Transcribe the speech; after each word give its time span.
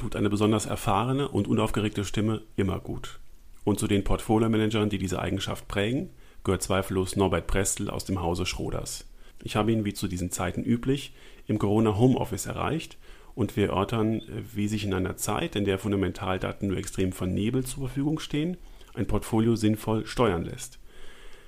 tut 0.00 0.16
eine 0.16 0.30
besonders 0.30 0.66
erfahrene 0.66 1.28
und 1.28 1.46
unaufgeregte 1.46 2.04
Stimme 2.04 2.42
immer 2.56 2.80
gut. 2.80 3.20
Und 3.64 3.78
zu 3.78 3.86
den 3.86 4.02
Portfolio-Managern, 4.02 4.88
die 4.88 4.98
diese 4.98 5.20
Eigenschaft 5.20 5.68
prägen, 5.68 6.10
gehört 6.42 6.62
zweifellos 6.62 7.16
Norbert 7.16 7.46
Prestel 7.46 7.90
aus 7.90 8.06
dem 8.06 8.22
Hause 8.22 8.46
Schroders. 8.46 9.06
Ich 9.42 9.56
habe 9.56 9.72
ihn, 9.72 9.84
wie 9.84 9.92
zu 9.92 10.08
diesen 10.08 10.30
Zeiten 10.30 10.64
üblich, 10.64 11.12
im 11.46 11.58
Corona 11.58 11.98
Homeoffice 11.98 12.46
erreicht 12.46 12.96
und 13.34 13.56
wir 13.56 13.68
erörtern, 13.68 14.22
wie 14.54 14.68
sich 14.68 14.84
in 14.84 14.94
einer 14.94 15.18
Zeit, 15.18 15.54
in 15.54 15.66
der 15.66 15.78
Fundamentaldaten 15.78 16.68
nur 16.68 16.78
extrem 16.78 17.12
vernebelt 17.12 17.68
zur 17.68 17.86
Verfügung 17.86 18.20
stehen, 18.20 18.56
ein 18.94 19.06
Portfolio 19.06 19.54
sinnvoll 19.54 20.06
steuern 20.06 20.44
lässt. 20.44 20.78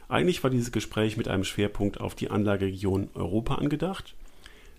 Eigentlich 0.09 0.43
war 0.43 0.51
dieses 0.51 0.73
Gespräch 0.73 1.17
mit 1.17 1.29
einem 1.29 1.45
Schwerpunkt 1.45 2.01
auf 2.01 2.15
die 2.15 2.31
Anlageregion 2.31 3.09
Europa 3.15 3.55
angedacht. 3.55 4.15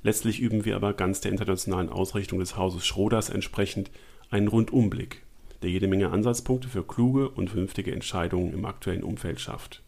Letztlich 0.03 0.41
üben 0.41 0.65
wir 0.65 0.75
aber 0.75 0.93
ganz 0.93 1.21
der 1.21 1.31
internationalen 1.31 1.89
Ausrichtung 1.89 2.39
des 2.39 2.57
Hauses 2.57 2.85
Schroders 2.85 3.29
entsprechend 3.29 3.89
einen 4.29 4.49
Rundumblick, 4.49 5.23
der 5.61 5.69
jede 5.69 5.87
Menge 5.87 6.09
Ansatzpunkte 6.09 6.67
für 6.67 6.83
kluge 6.83 7.29
und 7.29 7.49
vernünftige 7.49 7.93
Entscheidungen 7.93 8.53
im 8.53 8.65
aktuellen 8.65 9.03
Umfeld 9.03 9.39
schafft. 9.39 9.81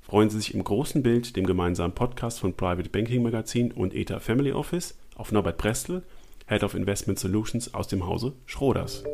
Freuen 0.00 0.30
Sie 0.30 0.38
sich 0.38 0.54
im 0.54 0.64
großen 0.64 1.02
Bild, 1.02 1.36
dem 1.36 1.46
gemeinsamen 1.46 1.94
Podcast 1.94 2.40
von 2.40 2.54
Private 2.54 2.88
Banking 2.88 3.22
Magazin 3.22 3.70
und 3.72 3.94
ETA 3.94 4.18
Family 4.18 4.52
Office, 4.52 4.98
auf 5.14 5.30
Norbert 5.30 5.58
Brestel, 5.58 6.02
Head 6.46 6.62
of 6.62 6.74
Investment 6.74 7.18
Solutions 7.18 7.72
aus 7.72 7.88
dem 7.88 8.06
Hause 8.06 8.32
Schroders. 8.46 9.04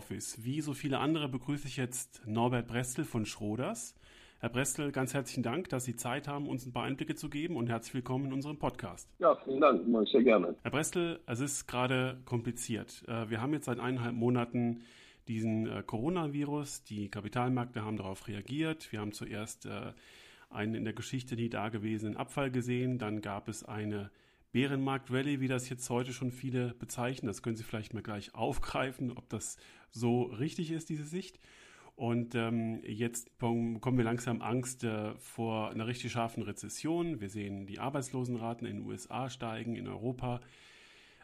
Homeoffice, 0.00 0.42
wie 0.42 0.62
so 0.62 0.72
viele 0.72 0.98
andere, 0.98 1.28
begrüße 1.28 1.68
ich 1.68 1.76
jetzt 1.76 2.22
Norbert 2.26 2.66
Brestel 2.66 3.04
von 3.04 3.26
Schroders. 3.26 3.94
Herr 4.38 4.48
Brestel, 4.48 4.92
ganz 4.92 5.12
herzlichen 5.12 5.42
Dank, 5.42 5.68
dass 5.68 5.84
Sie 5.84 5.94
Zeit 5.94 6.26
haben, 6.26 6.48
uns 6.48 6.64
ein 6.64 6.72
paar 6.72 6.84
Einblicke 6.84 7.16
zu 7.16 7.28
geben 7.28 7.56
und 7.56 7.68
herzlich 7.68 7.92
willkommen 7.92 8.26
in 8.26 8.32
unserem 8.32 8.58
Podcast. 8.58 9.10
Ja, 9.18 9.36
vielen 9.44 9.60
Dank, 9.60 9.82
sehr 10.08 10.22
gerne. 10.22 10.54
Herr 10.62 10.70
Brestel, 10.70 11.20
es 11.26 11.40
ist 11.40 11.66
gerade 11.66 12.16
kompliziert. 12.24 13.02
Äh, 13.08 13.28
wir 13.28 13.42
haben 13.42 13.52
jetzt 13.52 13.66
seit 13.66 13.78
eineinhalb 13.78 14.14
Monaten 14.14 14.80
diesen 15.28 15.66
äh, 15.66 15.82
Coronavirus. 15.84 16.84
Die 16.84 17.10
Kapitalmärkte 17.10 17.84
haben 17.84 17.98
darauf 17.98 18.26
reagiert. 18.26 18.90
Wir 18.92 19.00
haben 19.00 19.12
zuerst 19.12 19.66
äh, 19.66 19.92
einen 20.48 20.76
in 20.76 20.84
der 20.84 20.94
Geschichte 20.94 21.34
nie 21.34 21.50
dagewesenen 21.50 22.16
Abfall 22.16 22.50
gesehen. 22.50 22.96
Dann 22.96 23.20
gab 23.20 23.48
es 23.48 23.64
eine 23.64 24.10
Bärenmarkt-Rallye, 24.52 25.40
wie 25.40 25.48
das 25.48 25.68
jetzt 25.68 25.88
heute 25.90 26.12
schon 26.12 26.32
viele 26.32 26.74
bezeichnen. 26.74 27.28
Das 27.28 27.42
können 27.42 27.56
Sie 27.56 27.64
vielleicht 27.64 27.94
mal 27.94 28.02
gleich 28.02 28.34
aufgreifen, 28.34 29.12
ob 29.12 29.28
das 29.28 29.56
so 29.90 30.22
richtig 30.22 30.70
ist, 30.70 30.88
diese 30.88 31.04
Sicht. 31.04 31.38
Und 31.96 32.34
ähm, 32.34 32.80
jetzt 32.84 33.36
bekommen 33.38 33.98
wir 33.98 34.04
langsam 34.04 34.40
Angst 34.40 34.84
äh, 34.84 35.14
vor 35.16 35.70
einer 35.70 35.86
richtig 35.86 36.12
scharfen 36.12 36.42
Rezession. 36.42 37.20
Wir 37.20 37.28
sehen 37.28 37.66
die 37.66 37.78
Arbeitslosenraten 37.78 38.66
in 38.66 38.78
den 38.78 38.86
USA 38.86 39.28
steigen, 39.28 39.76
in 39.76 39.86
Europa. 39.86 40.40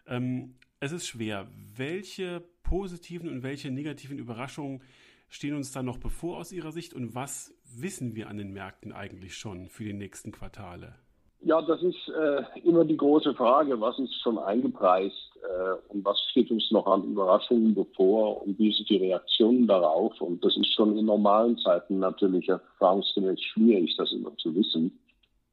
Ähm, 0.07 0.57
es 0.79 0.93
ist 0.93 1.07
schwer. 1.07 1.49
Welche 1.75 2.45
positiven 2.63 3.31
und 3.31 3.43
welche 3.43 3.71
negativen 3.71 4.19
Überraschungen 4.19 4.83
stehen 5.29 5.55
uns 5.55 5.73
da 5.73 5.83
noch 5.83 5.99
bevor 5.99 6.37
aus 6.37 6.53
Ihrer 6.53 6.73
Sicht 6.73 6.95
und 6.95 7.15
was 7.15 7.55
wissen 7.65 8.15
wir 8.15 8.29
an 8.29 8.37
den 8.37 8.53
Märkten 8.53 8.93
eigentlich 8.93 9.37
schon 9.37 9.69
für 9.69 9.85
die 9.85 9.93
nächsten 9.93 10.31
Quartale? 10.31 10.95
Ja, 11.41 11.63
das 11.63 11.83
ist 11.83 12.09
äh, 12.09 12.43
immer 12.65 12.85
die 12.85 12.97
große 12.97 13.35
Frage, 13.35 13.81
was 13.81 13.99
ist 13.99 14.15
schon 14.23 14.39
eingepreist 14.39 15.33
äh, 15.43 15.93
und 15.93 16.05
was 16.05 16.19
steht 16.31 16.51
uns 16.51 16.71
noch 16.71 16.87
an 16.87 17.05
Überraschungen 17.05 17.75
bevor 17.75 18.43
und 18.43 18.59
wie 18.59 18.73
sind 18.73 18.89
die 18.89 18.97
Reaktionen 18.97 19.67
darauf. 19.67 20.21
Und 20.21 20.45
das 20.45 20.57
ist 20.57 20.73
schon 20.73 20.97
in 20.99 21.05
normalen 21.05 21.57
Zeiten 21.59 21.99
natürlich 21.99 22.49
erfahrungsgemäß 22.49 23.41
schwierig, 23.41 23.95
das 23.97 24.13
immer 24.13 24.37
zu 24.39 24.55
wissen. 24.55 24.99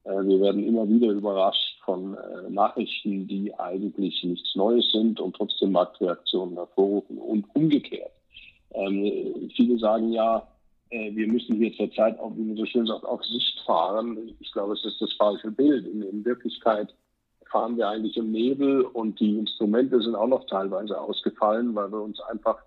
Äh, 0.06 0.24
wir 0.24 0.40
werden 0.42 0.64
immer 0.64 0.88
wieder 0.88 1.12
überrascht 1.12 1.80
von 1.86 2.16
äh, 2.16 2.50
Nachrichten, 2.50 3.28
die 3.28 3.54
eigentlich 3.60 4.24
nichts 4.24 4.56
Neues 4.56 4.90
sind 4.92 5.20
und 5.20 5.36
trotzdem 5.36 5.74
Marktreaktionen 5.74 6.56
hervorrufen 6.56 7.18
und 7.18 7.46
umgekehrt. 7.54 8.12
Ähm, 8.74 9.50
viele 9.56 9.78
sagen 9.78 10.12
ja, 10.12 10.48
wir 10.94 11.28
müssen 11.28 11.56
hier 11.56 11.74
zurzeit 11.74 12.20
auch, 12.20 12.36
wie 12.36 12.44
man 12.44 12.58
so 12.58 12.66
schön 12.66 12.86
sagt, 12.86 13.04
auf 13.06 13.24
Sicht 13.24 13.60
fahren. 13.66 14.36
Ich 14.40 14.52
glaube, 14.52 14.74
es 14.74 14.86
ist 14.86 15.02
das 15.02 15.12
falsche 15.14 15.52
Bild. 15.52 15.88
In, 15.88 16.04
in 16.04 16.24
Wirklichkeit 16.24 16.94
fahren 17.54 17.78
wir 17.78 17.88
eigentlich 17.88 18.18
im 18.18 18.32
Nebel 18.32 18.82
und 18.82 19.20
die 19.20 19.38
Instrumente 19.38 20.02
sind 20.02 20.16
auch 20.16 20.28
noch 20.28 20.46
teilweise 20.48 21.00
ausgefallen, 21.00 21.76
weil 21.76 21.92
wir 21.92 22.02
uns 22.02 22.20
einfach 22.22 22.58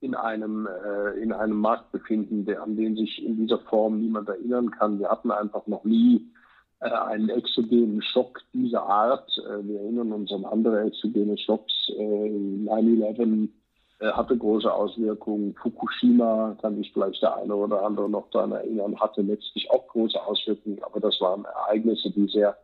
in 0.00 0.14
einem, 0.14 0.66
äh, 0.66 1.20
in 1.20 1.32
einem 1.32 1.58
Markt 1.58 1.90
befinden, 1.92 2.44
der, 2.44 2.62
an 2.62 2.76
den 2.76 2.96
sich 2.96 3.24
in 3.24 3.36
dieser 3.36 3.58
Form 3.60 4.00
niemand 4.00 4.28
erinnern 4.28 4.70
kann. 4.70 4.98
Wir 4.98 5.08
hatten 5.08 5.30
einfach 5.30 5.66
noch 5.66 5.84
nie 5.84 6.20
äh, 6.80 6.90
einen 6.90 7.30
exogenen 7.30 8.02
Schock 8.02 8.40
dieser 8.52 8.82
Art. 8.82 9.30
Äh, 9.38 9.66
wir 9.66 9.80
erinnern 9.80 10.12
uns 10.12 10.30
an 10.32 10.44
andere 10.44 10.82
exogene 10.82 11.38
Schocks. 11.38 11.90
Äh, 11.96 12.02
9-11 12.02 13.44
äh, 13.44 13.48
hatte 14.00 14.36
große 14.36 14.72
Auswirkungen. 14.72 15.54
Fukushima, 15.54 16.56
kann 16.60 16.76
sich 16.76 16.92
vielleicht 16.92 17.22
der 17.22 17.36
eine 17.36 17.54
oder 17.54 17.82
andere 17.82 18.10
noch 18.10 18.28
daran 18.30 18.52
erinnern, 18.52 19.00
hatte 19.00 19.22
letztlich 19.22 19.70
auch 19.70 19.86
große 19.88 20.22
Auswirkungen. 20.22 20.82
Aber 20.82 21.00
das 21.00 21.20
waren 21.20 21.44
Ereignisse, 21.44 22.10
die 22.10 22.28
sehr 22.28 22.56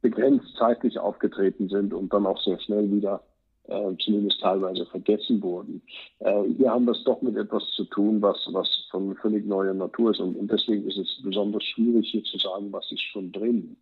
begrenzt 0.00 0.46
zeitlich 0.56 0.98
aufgetreten 0.98 1.68
sind 1.68 1.92
und 1.92 2.12
dann 2.12 2.26
auch 2.26 2.40
sehr 2.42 2.60
schnell 2.60 2.90
wieder 2.92 3.22
äh, 3.68 3.96
zumindest 3.98 4.40
teilweise 4.40 4.86
vergessen 4.86 5.42
wurden. 5.42 5.82
Äh, 6.20 6.44
hier 6.56 6.70
haben 6.70 6.88
es 6.88 7.02
doch 7.04 7.20
mit 7.22 7.36
etwas 7.36 7.64
zu 7.74 7.84
tun, 7.84 8.22
was, 8.22 8.36
was 8.52 8.68
von 8.90 9.16
völlig 9.16 9.44
neuer 9.46 9.74
Natur 9.74 10.12
ist. 10.12 10.20
Und, 10.20 10.36
und 10.36 10.50
deswegen 10.50 10.86
ist 10.86 10.96
es 10.96 11.20
besonders 11.22 11.64
schwierig, 11.64 12.08
hier 12.10 12.22
zu 12.24 12.38
sagen, 12.38 12.72
was 12.72 12.90
ist 12.92 13.02
schon 13.02 13.32
drin. 13.32 13.76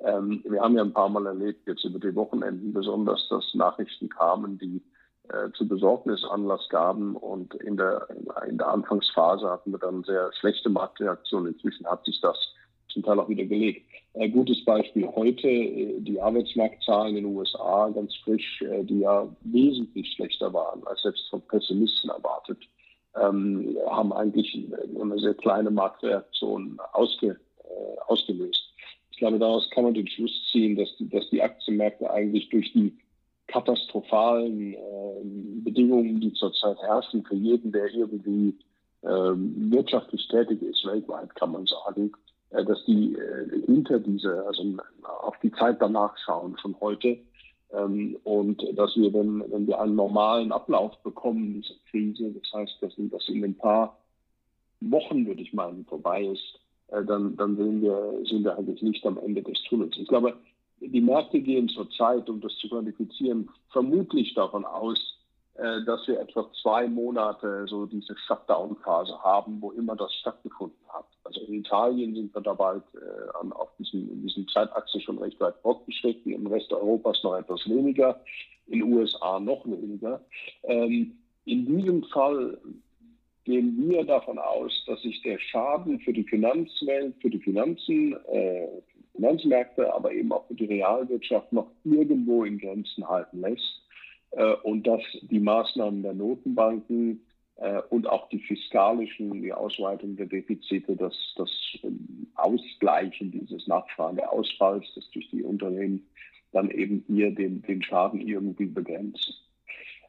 Ähm, 0.00 0.42
wir 0.48 0.60
haben 0.60 0.76
ja 0.76 0.82
ein 0.82 0.92
paar 0.92 1.08
Mal 1.08 1.26
erlebt, 1.26 1.66
jetzt 1.66 1.84
über 1.84 1.98
die 1.98 2.14
Wochenenden 2.14 2.72
besonders, 2.72 3.26
dass 3.28 3.54
Nachrichten 3.54 4.08
kamen, 4.08 4.58
die 4.58 4.76
äh, 4.76 4.95
zu 5.56 5.66
Besorgnis 5.66 6.24
Anlass 6.24 6.68
gaben. 6.68 7.16
Und 7.16 7.54
in 7.54 7.76
der, 7.76 8.06
in 8.48 8.58
der 8.58 8.68
Anfangsphase 8.68 9.48
hatten 9.48 9.72
wir 9.72 9.78
dann 9.78 10.04
sehr 10.04 10.30
schlechte 10.40 10.68
Marktreaktionen. 10.68 11.52
Inzwischen 11.52 11.86
hat 11.86 12.04
sich 12.04 12.20
das 12.20 12.36
zum 12.96 13.02
Teil 13.02 13.20
auch 13.20 13.28
wieder 13.28 13.44
gelegt. 13.44 13.86
Ein 14.14 14.32
gutes 14.32 14.64
Beispiel 14.64 15.06
heute, 15.14 15.48
äh, 15.48 16.00
die 16.00 16.20
Arbeitsmarktzahlen 16.20 17.16
in 17.16 17.24
den 17.24 17.36
USA, 17.36 17.90
ganz 17.90 18.14
frisch, 18.24 18.62
äh, 18.62 18.82
die 18.84 19.00
ja 19.00 19.28
wesentlich 19.42 20.12
schlechter 20.14 20.52
waren 20.52 20.86
als 20.86 21.02
selbst 21.02 21.28
von 21.28 21.42
Pessimisten 21.42 22.08
erwartet, 22.08 22.58
ähm, 23.14 23.76
haben 23.90 24.12
eigentlich 24.14 24.58
eine 24.98 25.18
sehr 25.18 25.34
kleine 25.34 25.70
Marktreaktion 25.70 26.78
ausge, 26.92 27.38
äh, 27.64 28.00
ausgelöst. 28.06 28.62
Ich 29.10 29.18
glaube, 29.18 29.38
daraus 29.38 29.68
kann 29.70 29.84
man 29.84 29.94
den 29.94 30.08
Schluss 30.08 30.32
ziehen, 30.50 30.76
dass 30.76 30.88
dass 30.98 31.28
die 31.30 31.42
Aktienmärkte 31.42 32.10
eigentlich 32.10 32.48
durch 32.48 32.72
die 32.72 32.96
katastrophalen 33.48 34.74
äh, 34.74 34.78
Bedingungen, 35.64 36.20
die 36.20 36.32
zurzeit 36.32 36.78
herrschen, 36.82 37.24
für 37.24 37.36
jeden, 37.36 37.72
der 37.72 37.92
irgendwie 37.92 38.54
äh, 39.02 39.08
wirtschaftlich 39.08 40.26
tätig 40.28 40.62
ist, 40.62 40.84
weltweit 40.84 41.34
kann 41.36 41.52
man 41.52 41.66
sagen, 41.66 42.12
äh, 42.50 42.64
dass 42.64 42.84
die 42.86 43.14
äh, 43.14 43.62
hinter 43.66 44.00
diese, 44.00 44.44
also 44.46 44.64
auf 45.22 45.36
die 45.42 45.52
Zeit 45.52 45.80
danach 45.80 46.16
schauen, 46.24 46.56
schon 46.60 46.74
heute. 46.80 47.18
Ähm, 47.72 48.16
und 48.24 48.62
dass 48.76 48.96
wir, 48.96 49.12
wenn, 49.12 49.40
wenn 49.50 49.66
wir 49.66 49.80
einen 49.80 49.96
normalen 49.96 50.52
Ablauf 50.52 50.96
bekommen, 51.02 51.54
diese 51.54 51.74
Krise, 51.90 52.32
das 52.32 52.52
heißt, 52.52 52.78
dass 52.80 52.94
das 52.96 53.28
in 53.28 53.44
ein 53.44 53.56
paar 53.56 53.98
Wochen, 54.80 55.26
würde 55.26 55.42
ich 55.42 55.52
meinen, 55.52 55.84
vorbei 55.86 56.24
ist, 56.24 56.60
äh, 56.88 57.04
dann, 57.04 57.36
dann 57.36 57.56
sehen 57.56 57.82
wir, 57.82 58.20
sind 58.24 58.44
wir 58.44 58.56
eigentlich 58.56 58.82
nicht 58.82 59.04
am 59.06 59.18
Ende 59.18 59.42
des 59.42 59.60
Tunnels. 59.68 59.96
Ich 59.98 60.08
glaube, 60.08 60.36
die 60.80 61.00
Märkte 61.00 61.40
gehen 61.40 61.68
zurzeit, 61.68 62.28
um 62.28 62.40
das 62.40 62.56
zu 62.56 62.68
quantifizieren, 62.68 63.48
vermutlich 63.70 64.34
davon 64.34 64.64
aus, 64.64 64.98
äh, 65.54 65.82
dass 65.84 66.06
wir 66.06 66.20
etwa 66.20 66.50
zwei 66.62 66.86
Monate 66.86 67.66
so 67.66 67.86
diese 67.86 68.14
Shutdown-Phase 68.26 69.18
haben, 69.22 69.60
wo 69.62 69.72
immer 69.72 69.96
das 69.96 70.12
stattgefunden 70.14 70.76
hat. 70.88 71.06
Also 71.24 71.40
in 71.40 71.54
Italien 71.54 72.14
sind 72.14 72.34
wir 72.34 72.42
dabei 72.42 72.76
äh, 72.76 73.38
an, 73.40 73.52
auf 73.52 73.70
diesem, 73.78 74.10
in 74.10 74.22
diesem 74.22 74.46
Zeitachse 74.48 75.00
schon 75.00 75.18
recht 75.18 75.40
weit 75.40 75.56
fortgeschritten, 75.62 76.32
im 76.32 76.46
Rest 76.46 76.72
Europas 76.72 77.22
noch 77.22 77.36
etwas 77.36 77.66
weniger, 77.68 78.20
in 78.66 78.80
den 78.80 78.92
USA 78.92 79.40
noch 79.40 79.64
weniger. 79.64 80.20
Ähm, 80.64 81.16
in 81.46 81.64
diesem 81.64 82.04
Fall 82.04 82.58
gehen 83.44 83.88
wir 83.88 84.04
davon 84.04 84.38
aus, 84.38 84.84
dass 84.86 85.00
sich 85.00 85.22
der 85.22 85.38
Schaden 85.38 86.00
für 86.00 86.12
die 86.12 86.24
Finanzwelt, 86.24 87.14
für 87.22 87.30
die 87.30 87.38
Finanzen, 87.38 88.14
äh, 88.26 88.66
Finanzmärkte, 89.16 89.92
aber 89.92 90.12
eben 90.12 90.32
auch 90.32 90.44
die 90.50 90.66
Realwirtschaft 90.66 91.52
noch 91.52 91.70
irgendwo 91.84 92.44
in 92.44 92.58
Grenzen 92.58 93.08
halten 93.08 93.40
lässt 93.40 93.82
äh, 94.32 94.52
und 94.62 94.86
dass 94.86 95.02
die 95.22 95.40
Maßnahmen 95.40 96.02
der 96.02 96.14
Notenbanken 96.14 97.26
äh, 97.56 97.80
und 97.90 98.06
auch 98.06 98.28
die 98.28 98.38
fiskalischen, 98.38 99.42
die 99.42 99.52
Ausweitung 99.52 100.16
der 100.16 100.26
Defizite, 100.26 100.96
das, 100.96 101.14
das 101.36 101.50
ähm, 101.82 102.28
Ausgleichen 102.34 103.30
dieses 103.32 103.66
Nachfrageausfalls, 103.66 104.86
das 104.94 105.10
durch 105.10 105.28
die 105.30 105.42
Unternehmen 105.42 106.06
dann 106.52 106.70
eben 106.70 107.04
hier 107.06 107.30
den, 107.32 107.62
den 107.62 107.82
Schaden 107.82 108.20
irgendwie 108.20 108.66
begrenzen. 108.66 109.34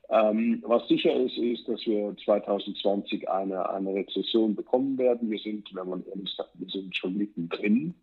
Ähm, 0.10 0.64
was 0.66 0.88
sicher 0.88 1.14
ist, 1.16 1.38
ist, 1.38 1.68
dass 1.68 1.86
wir 1.86 2.16
2020 2.24 3.30
eine, 3.30 3.70
eine 3.70 3.94
Rezession 3.94 4.56
bekommen 4.56 4.98
werden. 4.98 5.30
Wir 5.30 5.40
sind, 5.40 5.70
wenn 5.76 5.90
man 5.90 6.06
ehrlich 6.06 6.34
sagt, 6.36 6.52
wir 6.54 6.70
sind 6.70 6.96
schon 6.96 7.18
mittendrin. 7.18 7.94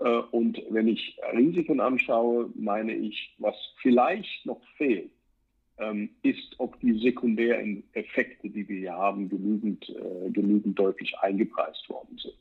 Äh, 0.00 0.22
und 0.30 0.60
wenn 0.70 0.88
ich 0.88 1.18
Risiken 1.32 1.80
anschaue, 1.80 2.50
meine 2.54 2.94
ich, 2.94 3.34
was 3.38 3.54
vielleicht 3.80 4.46
noch 4.46 4.60
fehlt, 4.76 5.10
ähm, 5.78 6.10
ist, 6.22 6.54
ob 6.58 6.78
die 6.80 6.98
sekundären 6.98 7.82
Effekte, 7.92 8.50
die 8.50 8.68
wir 8.68 8.78
hier 8.78 8.94
haben, 8.94 9.28
genügend, 9.28 9.88
äh, 9.88 10.30
genügend 10.30 10.78
deutlich 10.78 11.16
eingepreist 11.20 11.88
worden 11.88 12.18
sind. 12.18 12.34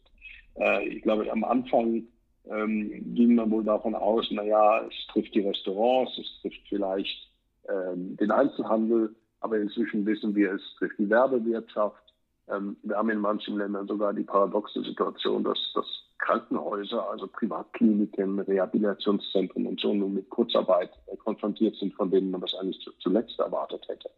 Äh, 0.55 0.87
ich 0.89 1.01
glaube, 1.03 1.31
am 1.31 1.43
Anfang 1.43 2.03
ähm, 2.49 3.13
ging 3.15 3.35
man 3.35 3.51
wohl 3.51 3.63
davon 3.63 3.95
aus, 3.95 4.29
naja, 4.31 4.85
es 4.87 5.07
trifft 5.07 5.33
die 5.35 5.41
Restaurants, 5.41 6.17
es 6.17 6.41
trifft 6.41 6.61
vielleicht 6.67 7.31
ähm, 7.69 8.17
den 8.17 8.31
Einzelhandel, 8.31 9.15
aber 9.39 9.59
inzwischen 9.59 10.05
wissen 10.05 10.35
wir, 10.35 10.53
es 10.53 10.75
trifft 10.77 10.97
die 10.99 11.09
Werbewirtschaft. 11.09 12.08
Ähm, 12.51 12.77
wir 12.83 12.97
haben 12.97 13.09
in 13.09 13.19
manchen 13.19 13.57
Ländern 13.57 13.87
sogar 13.87 14.13
die 14.13 14.23
paradoxe 14.23 14.81
Situation, 14.83 15.43
dass, 15.43 15.59
dass 15.73 15.85
Krankenhäuser, 16.19 17.09
also 17.09 17.27
Privatkliniken, 17.27 18.39
Rehabilitationszentren 18.39 19.65
und 19.65 19.79
so 19.79 19.93
nun 19.93 20.13
mit 20.13 20.29
Kurzarbeit 20.29 20.91
äh, 21.07 21.15
konfrontiert 21.17 21.75
sind, 21.75 21.93
von 21.93 22.11
denen 22.11 22.31
man 22.31 22.41
das 22.41 22.53
eigentlich 22.55 22.79
zu, 22.81 22.91
zuletzt 22.99 23.39
erwartet 23.39 23.87
hätte. 23.87 24.09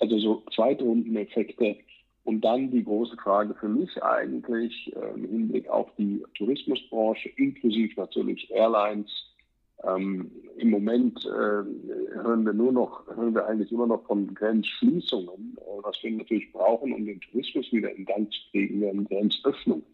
Also 0.00 0.18
so 0.18 0.42
Zweitrundeneffekte 0.54 1.76
und 2.24 2.40
dann 2.40 2.70
die 2.72 2.84
große 2.84 3.16
Frage 3.16 3.54
für 3.54 3.68
mich 3.68 4.02
eigentlich 4.02 4.92
äh, 4.96 5.14
im 5.14 5.24
Hinblick 5.28 5.68
auf 5.68 5.88
die 5.96 6.24
Tourismusbranche, 6.36 7.28
inklusive 7.36 8.00
natürlich 8.00 8.50
Airlines. 8.50 9.08
Ähm, 9.84 10.30
Im 10.56 10.70
Moment 10.70 11.24
äh, 11.26 11.28
hören 11.28 12.46
wir 12.46 12.52
nur 12.52 12.72
noch, 12.72 13.06
hören 13.14 13.34
wir 13.34 13.46
eigentlich 13.46 13.70
immer 13.70 13.86
noch 13.86 14.04
von 14.06 14.34
Grenzschließungen. 14.34 15.58
Äh, 15.58 15.82
was 15.82 16.02
wir 16.02 16.12
natürlich 16.12 16.50
brauchen, 16.52 16.92
um 16.92 17.04
den 17.04 17.20
Tourismus 17.20 17.70
wieder 17.72 17.92
in 17.94 18.06
Gang 18.06 18.32
zu 18.32 18.38
kriegen, 18.50 18.80
werden 18.80 19.04
Grenzöffnungen. 19.04 19.84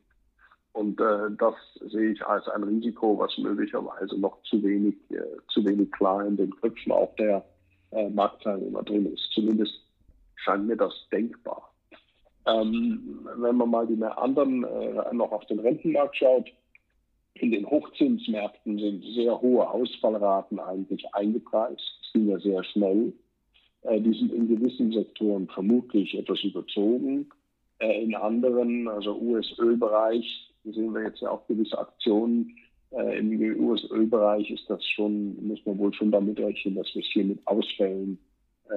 Und 0.72 1.00
äh, 1.00 1.30
das 1.36 1.54
sehe 1.90 2.12
ich 2.12 2.24
als 2.24 2.48
ein 2.48 2.62
Risiko, 2.62 3.18
was 3.18 3.36
möglicherweise 3.38 4.18
noch 4.18 4.40
zu 4.44 4.62
wenig, 4.62 4.94
äh, 5.10 5.20
zu 5.48 5.64
wenig 5.64 5.90
klar 5.92 6.24
in 6.26 6.36
den 6.36 6.54
Köpfen 6.56 6.92
auch 6.92 7.14
der 7.16 7.44
äh, 7.90 8.08
Marktteilnehmer 8.08 8.82
drin 8.82 9.12
ist. 9.12 9.30
Zumindest 9.34 9.74
scheint 10.36 10.66
mir 10.66 10.76
das 10.76 10.94
denkbar. 11.12 11.72
Ähm, 12.46 13.28
wenn 13.36 13.56
man 13.56 13.70
mal 13.70 13.86
die 13.86 14.02
anderen 14.02 14.64
äh, 14.64 15.14
noch 15.14 15.30
auf 15.30 15.44
den 15.46 15.60
Rentenmarkt 15.60 16.16
schaut, 16.16 16.50
in 17.34 17.50
den 17.50 17.66
Hochzinsmärkten 17.68 18.78
sind 18.78 19.04
sehr 19.14 19.40
hohe 19.40 19.68
Ausfallraten 19.68 20.58
eigentlich 20.60 21.04
eingepreist, 21.14 21.82
sind 22.12 22.28
ja 22.28 22.38
sehr 22.38 22.62
schnell. 22.64 23.12
Äh, 23.82 24.00
die 24.00 24.12
sind 24.12 24.32
in 24.32 24.48
gewissen 24.48 24.92
Sektoren 24.92 25.48
vermutlich 25.48 26.16
etwas 26.16 26.42
überzogen. 26.44 27.28
Äh, 27.78 28.02
in 28.02 28.14
anderen, 28.14 28.86
also 28.88 29.18
US-Ölbereich, 29.18 30.52
sehen 30.64 30.94
wir 30.94 31.04
jetzt 31.04 31.20
ja 31.20 31.30
auch 31.30 31.46
gewisse 31.46 31.78
Aktionen. 31.78 32.56
Äh, 32.90 33.18
Im 33.18 33.66
US-Ölbereich 33.66 34.50
ist 34.50 34.68
das 34.68 34.84
schon, 34.86 35.46
muss 35.46 35.64
man 35.64 35.78
wohl 35.78 35.92
schon 35.94 36.12
damit 36.12 36.38
rechnen, 36.38 36.76
dass 36.76 36.94
wir 36.94 37.02
es 37.02 37.08
hier 37.08 37.24
mit 37.24 37.44
Ausfällen 37.46 38.18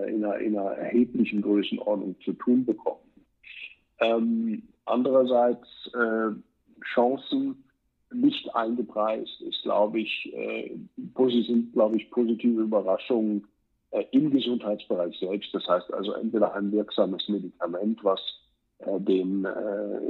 in, 0.08 0.26
einer, 0.26 0.40
in 0.40 0.58
einer 0.58 0.72
erheblichen 0.72 1.42
Größenordnung 1.42 2.16
zu 2.22 2.34
tun 2.34 2.66
bekommen. 2.66 3.00
Ähm, 4.00 4.64
andererseits 4.86 5.68
Chancen 6.94 7.65
nicht 8.22 8.54
eingepreist 8.56 9.42
ist, 9.42 9.62
glaube 9.64 10.00
ich, 10.00 10.34
äh, 10.34 10.72
sind, 11.46 11.74
glaube 11.74 11.98
ich, 11.98 12.10
positive 12.12 12.62
Überraschungen 12.62 13.48
äh, 13.96 14.06
im 14.12 14.30
Gesundheitsbereich 14.30 15.18
selbst. 15.20 15.54
Das 15.54 15.66
heißt 15.68 15.94
also 15.94 16.14
entweder 16.14 16.54
ein 16.54 16.72
wirksames 16.72 17.30
Medikament, 17.30 18.04
was 18.04 18.20
äh, 18.80 19.00
dem, 19.00 19.46
äh, 19.46 19.50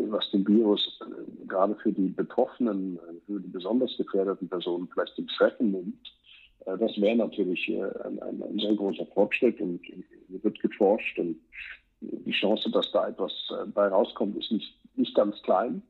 was 0.10 0.30
den 0.32 0.48
Virus 0.48 1.00
gerade 1.48 1.76
für 1.76 1.92
die 1.92 2.10
Betroffenen, 2.10 3.00
für 3.28 3.40
die 3.40 3.50
besonders 3.50 3.96
gefährdeten 3.98 4.50
Personen 4.50 4.88
vielleicht 4.92 5.18
den 5.18 5.30
Schrecken 5.30 5.72
nimmt. 5.72 6.12
Das 6.66 7.00
wäre 7.00 7.16
natürlich 7.16 7.70
ein, 7.70 8.20
ein, 8.24 8.42
ein, 8.42 8.60
sehr 8.60 8.74
großer 8.74 9.06
Fortschritt 9.14 9.62
und 9.62 9.82
wird 10.30 10.60
geforscht 10.62 11.20
und 11.20 11.38
die 12.02 12.32
Chance, 12.32 12.72
dass 12.72 12.92
da 12.92 13.08
etwas 13.08 13.32
bei 13.76 13.88
rauskommt, 13.88 14.36
ist 14.36 14.52
nicht, 14.52 14.76
nicht 14.96 15.14
ganz 15.14 15.40
klein. 15.44 15.84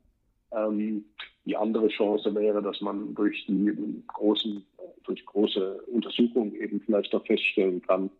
Ähm, 0.52 1.04
die 1.44 1.56
andere 1.56 1.88
Chance 1.88 2.34
wäre, 2.34 2.62
dass 2.62 2.80
man 2.80 3.14
durch 3.14 3.46
die 3.46 4.02
großen, 4.08 4.64
durch 5.04 5.24
große 5.24 5.82
Untersuchungen 5.92 6.54
eben 6.56 6.80
vielleicht 6.80 7.14
auch 7.14 7.24
feststellen 7.24 7.82
kann, 7.82 8.10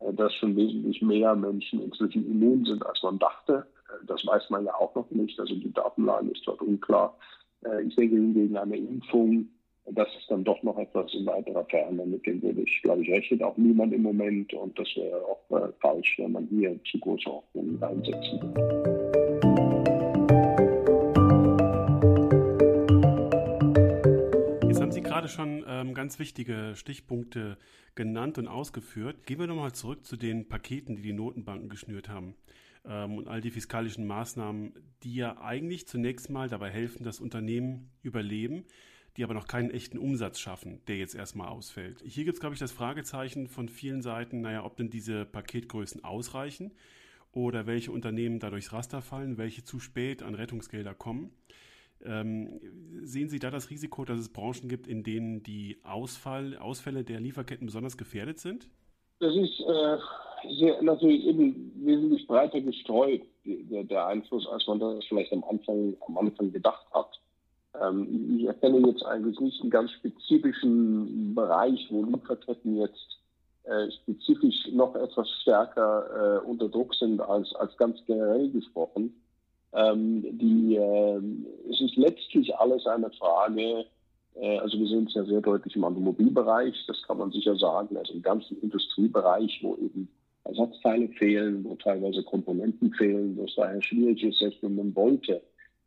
äh, 0.00 0.12
dass 0.12 0.34
schon 0.34 0.56
wesentlich 0.56 1.02
mehr 1.02 1.34
Menschen 1.34 1.82
inzwischen 1.82 2.26
immun 2.26 2.64
sind, 2.64 2.84
als 2.86 3.02
man 3.02 3.18
dachte. 3.18 3.66
Äh, 3.88 4.06
das 4.06 4.24
weiß 4.26 4.50
man 4.50 4.64
ja 4.64 4.74
auch 4.74 4.94
noch 4.94 5.10
nicht. 5.10 5.38
Also 5.38 5.54
die 5.54 5.72
Datenlage 5.72 6.30
ist 6.30 6.46
dort 6.46 6.62
unklar. 6.62 7.16
Ich 7.86 7.94
denke 7.94 8.16
hingegen 8.16 8.56
eine 8.56 8.74
Impfung 8.74 9.50
das 9.92 10.08
ist 10.16 10.30
dann 10.30 10.44
doch 10.44 10.62
noch 10.62 10.78
etwas 10.78 11.12
in 11.14 11.26
weiterer 11.26 11.64
Ferne, 11.64 12.04
mit 12.06 12.24
dem 12.26 12.42
würde 12.42 12.62
ich, 12.62 12.82
glaube 12.82 13.02
ich, 13.02 13.10
rechnet 13.10 13.42
auch 13.42 13.56
niemand 13.56 13.92
im 13.92 14.02
Moment 14.02 14.52
und 14.54 14.78
das 14.78 14.88
wäre 14.96 15.22
auch 15.24 15.50
äh, 15.56 15.72
falsch, 15.80 16.16
wenn 16.18 16.32
man 16.32 16.46
hier 16.46 16.78
zu 16.90 16.98
große 16.98 17.26
Hoffnungen 17.26 17.82
einsetzen 17.82 18.40
würde. 18.42 18.89
Ähm, 25.90 25.94
ganz 25.94 26.18
wichtige 26.18 26.74
Stichpunkte 26.76 27.58
genannt 27.94 28.38
und 28.38 28.48
ausgeführt. 28.48 29.26
Gehen 29.26 29.38
wir 29.38 29.46
nochmal 29.46 29.72
zurück 29.72 30.06
zu 30.06 30.16
den 30.16 30.48
Paketen, 30.48 30.96
die 30.96 31.02
die 31.02 31.12
Notenbanken 31.12 31.68
geschnürt 31.68 32.08
haben 32.08 32.34
ähm, 32.84 33.18
und 33.18 33.28
all 33.28 33.40
die 33.40 33.50
fiskalischen 33.50 34.06
Maßnahmen, 34.06 34.72
die 35.02 35.14
ja 35.14 35.40
eigentlich 35.40 35.86
zunächst 35.86 36.30
mal 36.30 36.48
dabei 36.48 36.70
helfen, 36.70 37.04
dass 37.04 37.20
Unternehmen 37.20 37.90
überleben 38.02 38.64
die 39.16 39.24
aber 39.24 39.34
noch 39.34 39.46
keinen 39.46 39.70
echten 39.70 39.98
Umsatz 39.98 40.38
schaffen, 40.38 40.80
der 40.86 40.96
jetzt 40.96 41.14
erstmal 41.14 41.48
ausfällt. 41.48 42.02
Hier 42.04 42.24
gibt 42.24 42.36
es, 42.36 42.40
glaube 42.40 42.54
ich, 42.54 42.60
das 42.60 42.72
Fragezeichen 42.72 43.48
von 43.48 43.68
vielen 43.68 44.02
Seiten, 44.02 44.40
naja, 44.40 44.64
ob 44.64 44.76
denn 44.76 44.90
diese 44.90 45.24
Paketgrößen 45.24 46.04
ausreichen 46.04 46.72
oder 47.32 47.66
welche 47.66 47.92
Unternehmen 47.92 48.38
da 48.38 48.50
durchs 48.50 48.72
Raster 48.72 49.02
fallen, 49.02 49.38
welche 49.38 49.64
zu 49.64 49.80
spät 49.80 50.22
an 50.22 50.34
Rettungsgelder 50.34 50.94
kommen. 50.94 51.32
Ähm, 52.04 52.60
sehen 53.02 53.28
Sie 53.28 53.38
da 53.38 53.50
das 53.50 53.70
Risiko, 53.70 54.04
dass 54.04 54.18
es 54.18 54.28
Branchen 54.30 54.68
gibt, 54.68 54.86
in 54.86 55.02
denen 55.02 55.42
die 55.42 55.78
Ausfall, 55.82 56.56
Ausfälle 56.56 57.04
der 57.04 57.20
Lieferketten 57.20 57.66
besonders 57.66 57.96
gefährdet 57.96 58.38
sind? 58.38 58.68
Das 59.18 59.34
ist 59.34 59.60
äh, 59.60 59.98
sehr, 60.58 60.82
natürlich 60.82 61.26
eben 61.26 61.72
wesentlich 61.84 62.26
breiter 62.26 62.60
gestreut, 62.60 63.22
der, 63.44 63.84
der 63.84 64.06
Einfluss, 64.06 64.46
als 64.48 64.66
man 64.66 64.80
das 64.80 65.04
vielleicht 65.06 65.32
am 65.32 65.44
Anfang, 65.44 65.96
am 66.06 66.18
Anfang 66.18 66.52
gedacht 66.52 66.86
hat. 66.92 67.20
Ähm, 67.80 68.38
ich 68.38 68.46
erkenne 68.46 68.86
jetzt 68.88 69.04
eigentlich 69.04 69.38
nicht 69.40 69.60
einen 69.60 69.70
ganz 69.70 69.90
spezifischen 69.92 71.34
Bereich, 71.34 71.86
wo 71.90 72.04
Lieferketten 72.04 72.78
jetzt 72.78 73.18
äh, 73.64 73.90
spezifisch 73.90 74.68
noch 74.72 74.94
etwas 74.94 75.28
stärker 75.42 76.40
äh, 76.42 76.46
unter 76.46 76.68
Druck 76.68 76.94
sind 76.94 77.20
als, 77.20 77.54
als 77.56 77.76
ganz 77.76 77.98
generell 78.06 78.50
gesprochen. 78.50 79.14
Ähm, 79.72 80.24
die, 80.38 80.76
äh, 80.76 81.20
es 81.70 81.80
ist 81.80 81.96
letztlich 81.96 82.54
alles 82.56 82.86
eine 82.86 83.10
Frage, 83.10 83.86
äh, 84.34 84.58
also 84.58 84.78
wir 84.78 84.86
sehen 84.86 85.06
es 85.06 85.14
ja 85.14 85.24
sehr 85.24 85.40
deutlich 85.40 85.76
im 85.76 85.84
Automobilbereich, 85.84 86.74
das 86.86 87.02
kann 87.06 87.18
man 87.18 87.30
sicher 87.30 87.56
sagen, 87.56 87.96
also 87.96 88.12
im 88.12 88.22
ganzen 88.22 88.60
Industriebereich, 88.60 89.60
wo 89.62 89.76
eben 89.76 90.08
Ersatzteile 90.44 91.08
fehlen, 91.10 91.64
wo 91.64 91.76
teilweise 91.76 92.22
Komponenten 92.22 92.92
fehlen, 92.94 93.36
wo 93.36 93.44
es 93.44 93.54
daher 93.54 93.82
schwierig 93.82 94.22
ist, 94.24 94.38
selbst 94.38 94.62
wenn 94.62 94.74
man 94.74 94.94
wollte, 94.96 95.42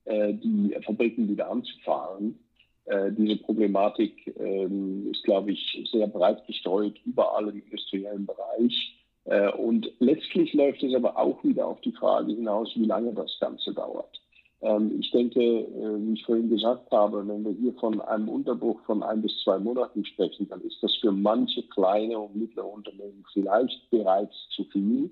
äh, 0.05 0.33
die 0.33 0.75
Fabriken 0.85 1.29
wieder 1.29 1.49
anzufahren. 1.49 2.39
Äh, 2.85 3.11
diese 3.13 3.37
Problematik 3.37 4.33
ähm, 4.37 5.09
ist, 5.11 5.23
glaube 5.23 5.51
ich, 5.51 5.87
sehr 5.91 6.07
breit 6.07 6.45
gestreut 6.45 6.99
überall 7.05 7.49
im 7.49 7.61
industriellen 7.61 8.25
Bereich. 8.25 8.95
Äh, 9.25 9.51
und 9.51 9.91
letztlich 9.99 10.53
läuft 10.53 10.83
es 10.83 10.93
aber 10.93 11.17
auch 11.17 11.43
wieder 11.43 11.67
auf 11.67 11.81
die 11.81 11.93
Frage 11.93 12.33
hinaus, 12.33 12.71
wie 12.75 12.85
lange 12.85 13.13
das 13.13 13.37
Ganze 13.39 13.73
dauert. 13.73 14.21
Ähm, 14.61 14.99
ich 14.99 15.11
denke, 15.11 15.39
wie 15.39 16.13
ich 16.13 16.25
vorhin 16.25 16.49
gesagt 16.49 16.91
habe, 16.91 17.27
wenn 17.27 17.43
wir 17.43 17.51
hier 17.51 17.73
von 17.73 18.01
einem 18.01 18.29
Unterbruch 18.29 18.79
von 18.85 19.03
ein 19.03 19.21
bis 19.21 19.31
zwei 19.43 19.59
Monaten 19.59 20.05
sprechen, 20.05 20.47
dann 20.49 20.61
ist 20.61 20.81
das 20.81 20.95
für 20.95 21.11
manche 21.11 21.63
kleine 21.63 22.17
und 22.17 22.35
mittlere 22.35 22.71
Unternehmen 22.71 23.25
vielleicht 23.33 23.89
bereits 23.89 24.35
zu 24.55 24.63
viel. 24.65 25.11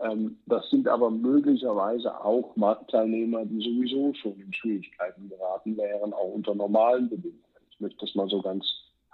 Ähm, 0.00 0.38
das 0.46 0.68
sind 0.70 0.88
aber 0.88 1.10
möglicherweise 1.10 2.24
auch 2.24 2.56
Marktteilnehmer, 2.56 3.44
die 3.44 3.60
sowieso 3.60 4.14
schon 4.14 4.40
in 4.40 4.52
Schwierigkeiten 4.52 5.28
geraten 5.28 5.76
wären, 5.76 6.12
auch 6.12 6.32
unter 6.32 6.54
normalen 6.54 7.08
Bedingungen. 7.08 7.44
Ich 7.70 7.80
möchte 7.80 8.06
das 8.06 8.14
mal 8.14 8.28
so 8.28 8.40
ganz 8.40 8.64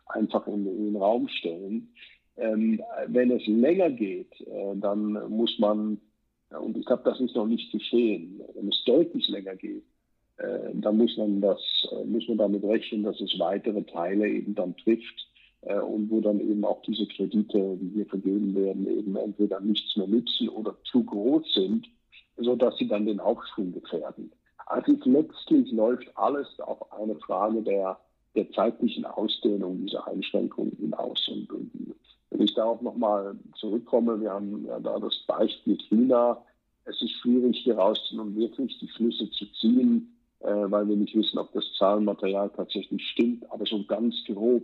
einfach 0.07 0.47
in, 0.47 0.67
in 0.67 0.93
den 0.93 0.97
Raum 0.97 1.29
stellen. 1.29 1.93
Ähm, 2.39 2.83
wenn 3.07 3.31
es 3.31 3.47
länger 3.47 3.91
geht, 3.91 4.41
äh, 4.41 4.77
dann 4.77 5.13
muss 5.31 5.59
man, 5.59 6.01
und 6.51 6.77
ich 6.77 6.85
glaube, 6.85 7.03
das 7.05 7.21
ist 7.21 7.35
noch 7.35 7.47
nicht 7.47 7.73
geschehen, 7.73 8.41
wenn 8.55 8.69
es 8.69 8.83
deutlich 8.85 9.29
länger 9.29 9.57
geht, 9.57 9.85
äh, 10.37 10.71
dann 10.75 10.99
muss 10.99 11.17
man 11.17 11.41
das, 11.41 11.61
äh, 11.93 12.05
muss 12.05 12.29
man 12.29 12.39
damit 12.39 12.63
rechnen, 12.65 13.03
dass 13.05 13.21
es 13.21 13.39
weitere 13.39 13.83
Teile 13.85 14.29
eben 14.29 14.55
dann 14.55 14.77
trifft, 14.77 15.27
äh, 15.63 15.79
und 15.81 16.11
wo 16.11 16.21
dann 16.21 16.41
eben 16.41 16.65
auch 16.65 16.83
diese 16.83 17.07
Kredite, 17.07 17.77
die 17.81 17.91
hier 17.95 18.07
vergeben 18.07 18.55
werden, 18.55 18.87
eben 18.87 19.17
entweder 19.17 19.61
nichts 19.61 19.97
mehr 19.97 20.07
nützen 20.07 20.49
oder 20.49 20.77
zu 20.85 21.05
groß 21.05 21.55
sind, 21.55 21.87
sodass 22.37 22.77
sie 22.77 22.87
dann 22.87 23.07
den 23.07 23.21
Aufschwung 23.21 23.73
gefährden. 23.73 24.31
Also 24.67 24.97
letztlich 25.05 25.71
läuft 25.73 26.07
alles 26.17 26.49
auf 26.61 26.93
eine 26.93 27.17
Frage 27.17 27.63
der, 27.63 27.99
der 28.35 28.51
zeitlichen 28.53 29.05
Ausdehnung 29.05 29.81
dieser 29.81 30.07
Einschränkungen 30.07 30.77
hinaus. 30.79 31.27
Und, 31.29 31.51
darauf 32.57 32.81
nochmal 32.83 33.37
zurückkomme, 33.57 34.21
wir 34.21 34.31
haben 34.31 34.65
ja 34.67 34.79
da 34.81 34.99
das 34.99 35.17
Beispiel 35.27 35.79
China. 35.89 36.43
Es 36.85 37.01
ist 37.03 37.13
schwierig, 37.21 37.59
hieraus 37.59 37.99
nun 38.13 38.37
wirklich 38.37 38.79
die 38.79 38.89
Schlüsse 38.89 39.31
zu 39.31 39.47
ziehen, 39.61 40.17
äh, 40.41 40.47
weil 40.47 40.89
wir 40.89 40.97
nicht 40.97 41.17
wissen, 41.17 41.39
ob 41.39 41.53
das 41.53 41.65
Zahlenmaterial 41.79 42.51
tatsächlich 42.51 43.03
stimmt. 43.09 43.51
Aber 43.51 43.67
so 43.67 43.85
ganz 43.85 44.15
grob 44.27 44.63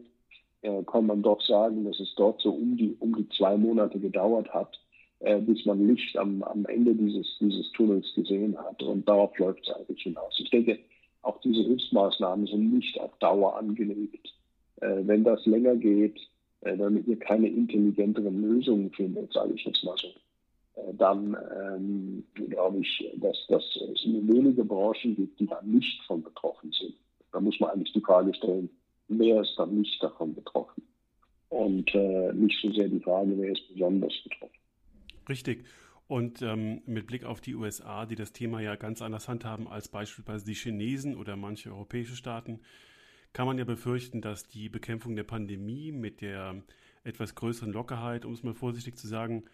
äh, 0.63 0.83
kann 0.85 1.07
man 1.07 1.23
doch 1.23 1.41
sagen, 1.43 1.85
dass 1.85 1.99
es 2.01 2.15
dort 2.17 2.41
so 2.41 2.51
um 2.51 2.77
die, 2.77 2.97
um 3.01 3.15
die 3.17 3.29
zwei 3.31 3.57
Monate 3.57 3.99
gedauert 3.99 4.53
hat, 4.55 4.79
äh, 5.21 5.41
bis 5.41 5.65
man 5.67 5.87
Licht 5.87 6.17
am, 6.17 6.43
am 6.45 6.65
Ende 6.67 6.95
dieses, 6.95 7.27
dieses 7.41 7.71
Tunnels 7.73 8.07
gesehen 8.15 8.57
hat. 8.57 8.83
Und 8.83 9.09
darauf 9.09 9.37
läuft 9.39 9.67
es 9.69 9.75
eigentlich 9.75 10.03
hinaus. 10.03 10.39
Ich 10.39 10.51
denke, 10.51 10.79
auch 11.23 11.41
diese 11.41 11.63
Hilfsmaßnahmen 11.63 12.47
sind 12.47 12.75
nicht 12.75 13.01
auf 13.01 13.17
Dauer 13.19 13.57
angelegt. 13.57 14.33
Äh, 14.81 15.07
wenn 15.07 15.25
das 15.25 15.45
länger 15.47 15.77
geht, 15.77 16.21
äh, 16.63 16.77
damit 16.77 17.07
ihr 17.07 17.19
keine 17.19 17.49
intelligenteren 17.49 18.41
Lösungen 18.41 18.91
findet, 18.93 19.33
sage 19.33 19.55
ich 19.55 19.65
jetzt 19.65 19.85
mal 19.85 19.97
so, 19.97 20.09
äh, 20.81 20.95
dann 20.95 21.37
ähm, 21.61 22.25
glaube 22.49 22.79
ich, 22.81 23.11
dass, 23.17 23.37
dass 23.49 23.65
es 23.93 24.07
nur 24.07 24.27
wenige 24.29 24.65
Branchen 24.65 25.17
gibt, 25.17 25.39
die 25.41 25.47
da 25.47 25.61
nicht 25.63 26.03
von 26.05 26.23
betroffen 26.23 26.73
sind. 26.73 26.95
Da 27.33 27.41
muss 27.41 27.59
man 27.61 27.71
eigentlich 27.71 27.93
die 27.93 28.01
Frage 28.01 28.33
stellen, 28.35 28.71
wer 29.09 29.43
ist 29.43 29.55
dann 29.57 29.79
nicht 29.79 30.03
davon 30.03 30.35
betroffen? 30.35 30.83
Und 31.49 31.95
äh, 31.95 32.33
nicht 32.33 32.59
so 32.63 32.71
sehr 32.73 32.89
die 32.89 33.01
Frage, 33.01 33.33
wer 33.37 33.53
ist 33.53 33.69
besonders 33.73 34.15
betroffen. 34.23 34.59
Richtig. 35.29 35.65
Und 36.09 36.43
ähm, 36.43 36.83
mit 36.87 37.07
Blick 37.07 37.25
auf 37.25 37.41
die 37.41 37.55
USA, 37.55 38.07
die 38.07 38.17
das 38.17 38.33
Thema 38.33 38.61
ja 38.61 38.77
ganz 38.77 39.03
anders 39.03 39.29
handhaben 39.29 39.67
als 39.67 39.89
beispielsweise 39.89 40.45
die 40.45 40.55
Chinesen 40.55 41.17
oder 41.17 41.37
manche 41.37 41.71
europäische 41.71 42.17
Staaten, 42.17 42.61
kann 43.33 43.47
man 43.47 43.59
ja 43.59 43.65
befürchten, 43.65 44.21
dass 44.21 44.47
die 44.47 44.69
Bekämpfung 44.69 45.17
der 45.17 45.25
Pandemie 45.25 45.93
mit 45.93 46.21
der 46.21 46.63
etwas 47.05 47.35
größeren 47.35 47.73
Lockerheit, 47.73 48.25
um 48.25 48.33
es 48.33 48.43
mal 48.43 48.55
vorsichtig 48.55 48.97
zu 48.97 49.07
sagen, 49.09 49.45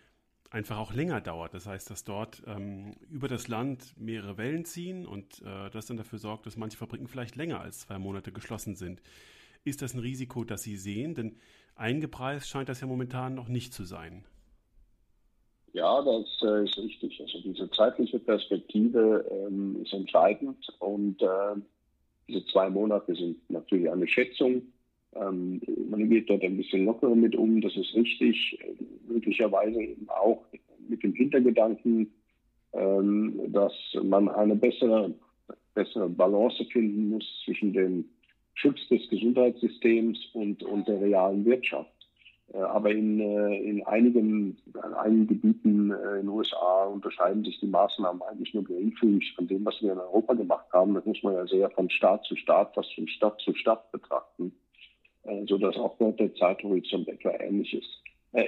einfach 0.51 0.79
auch 0.79 0.93
länger 0.93 1.21
dauert. 1.21 1.55
Das 1.55 1.67
heißt, 1.67 1.91
dass 1.91 2.05
dort 2.05 2.43
ähm, 2.47 2.97
über 3.11 3.29
das 3.29 3.49
Land 3.49 3.95
mehrere 3.99 4.39
Wellen 4.39 4.65
ziehen 4.65 5.07
und 5.07 5.43
äh, 5.43 5.71
das 5.71 5.87
dann 5.87 5.97
dafür 5.97 6.19
sorgt, 6.19 6.47
dass 6.47 6.57
manche 6.57 6.79
Fabriken 6.79 7.09
vielleicht 7.09 7.37
länger 7.37 7.61
als 7.61 7.81
zwei 7.81 7.99
Monate 7.99 8.33
geschlossen 8.33 8.75
sind. 8.75 9.03
Ist 9.65 9.83
das 9.83 9.95
ein 9.95 10.01
Risiko, 10.01 10.45
das 10.45 10.63
Sie 10.63 10.77
sehen? 10.77 11.15
Denn 11.15 11.37
eingepreist 11.75 12.49
scheint 12.49 12.69
das 12.69 12.81
ja 12.81 12.87
momentan 12.87 13.35
noch 13.35 13.49
nicht 13.49 13.75
zu 13.75 13.85
sein. 13.85 14.25
Ja, 15.75 16.03
das 16.03 16.27
äh, 16.43 16.65
ist 16.65 16.79
richtig. 16.79 17.21
Also 17.21 17.41
diese 17.43 17.71
zeitliche 17.71 18.19
Perspektive 18.19 19.25
ähm, 19.31 19.83
ist 19.83 19.93
entscheidend 19.93 20.67
und 20.79 21.21
äh, 21.21 21.61
diese 22.29 22.45
zwei 22.47 22.69
Monate 22.69 23.15
sind 23.15 23.39
natürlich 23.51 23.91
eine 23.91 24.07
Schätzung. 24.07 24.63
Ähm, 25.15 25.61
man 25.91 26.09
geht 26.09 26.29
dort 26.29 26.43
ein 26.43 26.57
bisschen 26.57 26.85
lockerer 26.85 27.15
mit 27.15 27.35
um, 27.35 27.61
das 27.61 27.75
ist 27.77 27.95
richtig. 27.95 28.59
Möglicherweise 29.09 29.83
eben 29.83 30.09
auch 30.09 30.45
mit 30.89 31.03
dem 31.03 31.15
Hintergedanken, 31.15 32.13
ähm, 32.75 33.41
dass 33.49 33.73
man 34.03 34.29
eine 34.29 34.57
bessere, 34.57 35.15
bessere 35.75 36.09
Balance 36.09 36.65
finden 36.67 37.09
muss 37.11 37.25
zwischen 37.45 37.73
dem 37.73 38.05
Schutz 38.55 38.87
des 38.89 39.09
Gesundheitssystems 39.09 40.19
und, 40.35 40.63
und 40.63 40.87
der 40.89 41.01
realen 41.01 41.45
Wirtschaft. 41.45 41.91
Äh, 42.53 42.59
aber 42.59 42.91
in, 42.91 43.21
äh, 43.21 43.57
in, 43.59 43.85
einigen, 43.87 44.57
in 44.67 44.95
einigen 44.95 45.27
Gebieten 45.27 45.91
äh, 45.91 46.21
in 46.21 46.27
den 46.27 46.29
USA 46.29 46.85
unterscheiden 46.85 47.45
sich 47.45 47.59
die 47.61 47.67
Maßnahmen 47.67 48.23
eigentlich 48.23 48.55
nur 48.55 48.65
geringfügig 48.65 49.35
von 49.35 49.47
dem, 49.47 49.65
was 49.65 49.81
wir 49.83 49.93
in 49.93 49.99
Europa 49.99 50.35
gemacht 50.35 50.67
haben. 50.73 50.95
Das 50.95 51.05
muss 51.05 51.23
man 51.23 51.35
ja 51.35 51.47
sehr 51.47 51.71
von 51.71 51.91
Staat 51.91 52.25
zu 52.25 52.37
Staat, 52.37 52.75
fast 52.75 52.95
von 52.95 53.09
Stadt 53.09 53.41
zu 53.41 53.55
Stadt 53.55 53.91
betrachten, 53.93 54.53
sodass 55.47 55.77
auch 55.77 55.97
dort 55.99 56.19
der 56.21 56.35
Zeithorizont 56.35 57.09
etwa 57.09 57.31
ähnlich 57.31 57.75
ist. 57.75 58.03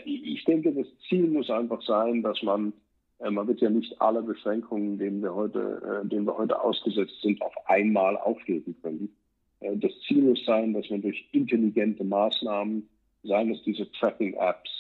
Ich 0.05 0.45
denke, 0.45 0.73
das 0.73 0.87
Ziel 1.09 1.27
muss 1.29 1.51
einfach 1.51 1.83
sein, 1.83 2.23
dass 2.23 2.43
man, 2.43 2.73
man 3.19 3.49
wird 3.49 3.61
ja 3.61 3.71
nicht 3.71 4.01
alle 4.01 4.23
Beschränkungen, 4.23 4.99
denen 4.99 5.23
wir 5.23 5.35
heute, 5.35 6.03
denen 6.05 6.27
wir 6.27 6.37
heute 6.37 6.61
ausgesetzt 6.61 7.21
sind, 7.23 7.41
auf 7.43 7.55
einmal 7.67 8.17
aufgeben 8.17 8.77
können. 8.83 9.15
Das 9.61 9.93
Ziel 10.07 10.23
muss 10.23 10.45
sein, 10.45 10.75
dass 10.75 10.89
man 10.91 11.03
durch 11.03 11.29
intelligente 11.33 12.05
Maßnahmen 12.05 12.89
seien 13.23 13.53
es 13.53 13.63
diese 13.63 13.91
Tracking-Apps, 13.93 14.71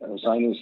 äh, 0.00 0.18
seien 0.18 0.52
es 0.52 0.58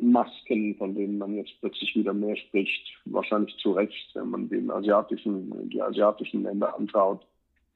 Masken, 0.00 0.76
von 0.76 0.94
denen 0.94 1.18
man 1.18 1.36
jetzt 1.36 1.54
plötzlich 1.60 1.94
wieder 1.96 2.12
mehr 2.12 2.36
spricht, 2.36 2.86
wahrscheinlich 3.06 3.56
zu 3.58 3.72
Recht, 3.72 4.14
wenn 4.14 4.30
man 4.30 4.48
den 4.48 4.70
asiatischen, 4.70 5.68
die 5.70 5.82
asiatischen 5.82 6.42
Länder 6.42 6.76
anschaut, 6.76 7.26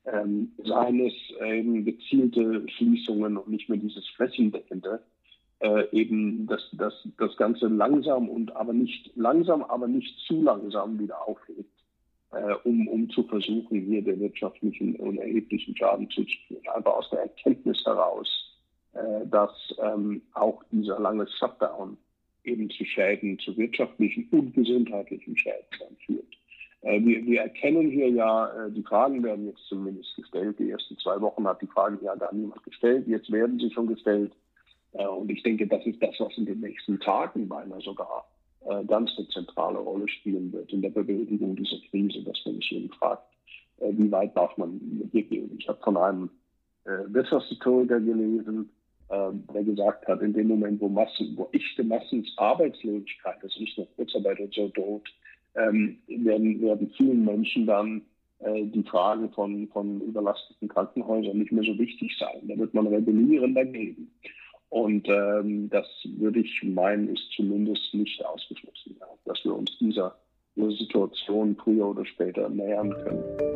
ähm, 0.06 0.52
seien 0.64 1.06
es 1.06 1.14
eben 1.44 1.84
gezielte 1.84 2.66
Schließungen 2.68 3.36
und 3.36 3.48
nicht 3.48 3.68
mehr 3.68 3.78
dieses 3.78 4.06
flächendeckende, 4.08 5.02
äh, 5.60 5.84
eben 5.92 6.46
das, 6.46 6.62
das, 6.72 6.94
das 7.18 7.36
Ganze 7.36 7.66
langsam 7.66 8.28
und 8.28 8.54
aber 8.56 8.72
nicht 8.72 9.10
langsam, 9.14 9.62
aber 9.62 9.88
nicht 9.88 10.18
zu 10.26 10.42
langsam 10.42 10.98
wieder 10.98 11.26
aufhebt, 11.28 11.70
äh, 12.32 12.54
um, 12.64 12.88
um 12.88 13.10
zu 13.10 13.24
versuchen, 13.24 13.82
hier 13.82 14.02
der 14.02 14.18
wirtschaftlichen 14.18 14.96
und 14.96 15.18
erheblichen 15.18 15.76
Schaden 15.76 16.08
zuzuführen. 16.10 16.62
Einfach 16.74 16.94
aus 16.94 17.10
der 17.10 17.20
Erkenntnis 17.20 17.84
heraus, 17.84 18.28
äh, 18.92 19.26
dass 19.26 19.52
ähm, 19.82 20.22
auch 20.34 20.62
dieser 20.70 20.98
lange 20.98 21.26
Shutdown 21.38 21.96
eben 22.44 22.70
zu 22.70 22.84
Schäden, 22.84 23.38
zu 23.38 23.56
wirtschaftlichen 23.56 24.28
und 24.30 24.54
gesundheitlichen 24.54 25.36
Schäden 25.36 25.96
führt. 26.06 26.26
Äh, 26.82 27.00
wir, 27.04 27.24
wir, 27.26 27.42
erkennen 27.42 27.90
hier 27.90 28.08
ja, 28.08 28.66
äh, 28.66 28.70
die 28.70 28.82
Fragen 28.82 29.22
werden 29.22 29.46
jetzt 29.46 29.64
zumindest 29.68 30.16
gestellt. 30.16 30.58
Die 30.58 30.70
ersten 30.70 30.96
zwei 30.98 31.20
Wochen 31.20 31.46
hat 31.46 31.60
die 31.60 31.66
Fragen 31.66 31.98
ja 32.02 32.14
gar 32.14 32.34
niemand 32.34 32.62
gestellt. 32.64 33.06
Jetzt 33.06 33.30
werden 33.30 33.58
sie 33.58 33.70
schon 33.70 33.86
gestellt. 33.86 34.32
Äh, 34.92 35.06
und 35.06 35.30
ich 35.30 35.42
denke, 35.42 35.66
das 35.66 35.84
ist 35.86 36.02
das, 36.02 36.14
was 36.18 36.36
in 36.36 36.46
den 36.46 36.60
nächsten 36.60 36.98
Tagen 37.00 37.48
beinahe 37.48 37.80
sogar 37.80 38.26
äh, 38.66 38.84
ganz 38.84 39.10
eine 39.16 39.28
zentrale 39.28 39.78
Rolle 39.78 40.08
spielen 40.08 40.52
wird 40.52 40.72
in 40.72 40.82
der 40.82 40.90
Bewältigung 40.90 41.56
dieser 41.56 41.78
Krise, 41.90 42.22
dass 42.22 42.38
man 42.44 42.56
sich 42.56 42.72
eben 42.72 42.90
fragt, 42.90 43.24
äh, 43.78 43.90
wie 43.92 44.10
weit 44.10 44.36
darf 44.36 44.56
man 44.56 44.80
hier 45.12 45.22
gehen. 45.22 45.56
Ich 45.58 45.68
habe 45.68 45.80
von 45.82 45.96
einem 45.96 46.30
Wirtschaftshistoriker 46.82 48.00
gelesen, 48.00 48.70
ähm, 49.10 49.44
der 49.52 49.64
gesagt 49.64 50.06
hat, 50.06 50.22
in 50.22 50.32
dem 50.32 50.48
Moment, 50.48 50.80
wo 50.80 50.88
Massen, 50.88 51.36
wo 51.36 51.48
echte 51.52 51.82
Massensarbeitslosigkeit, 51.82 53.42
also 53.42 53.60
nicht 53.60 53.76
nur 53.76 53.88
Kurzarbeit 53.96 54.40
und 54.40 54.54
so 54.54 54.68
droht, 54.68 55.08
ähm, 55.56 55.98
werden, 56.06 56.60
werden 56.62 56.92
vielen 56.96 57.24
Menschen 57.24 57.66
dann 57.66 58.02
äh, 58.38 58.64
die 58.66 58.84
Fragen 58.84 59.30
von, 59.30 59.68
von 59.68 60.00
überlasteten 60.00 60.68
Krankenhäusern 60.68 61.38
nicht 61.38 61.52
mehr 61.52 61.64
so 61.64 61.76
wichtig 61.78 62.16
sein. 62.18 62.46
Da 62.48 62.56
wird 62.56 62.72
man 62.72 62.86
rebellieren 62.86 63.54
dagegen. 63.54 64.10
Und 64.68 65.08
ähm, 65.08 65.68
das 65.70 65.86
würde 66.04 66.40
ich 66.40 66.62
meinen, 66.62 67.08
ist 67.08 67.32
zumindest 67.34 67.92
nicht 67.92 68.24
ausgeschlossen, 68.24 68.96
dass 69.24 69.44
wir 69.44 69.56
uns 69.56 69.76
dieser, 69.78 70.16
dieser 70.54 70.70
Situation 70.70 71.56
früher 71.56 71.88
oder 71.88 72.04
später 72.04 72.48
nähern 72.48 72.90
können. 72.90 73.49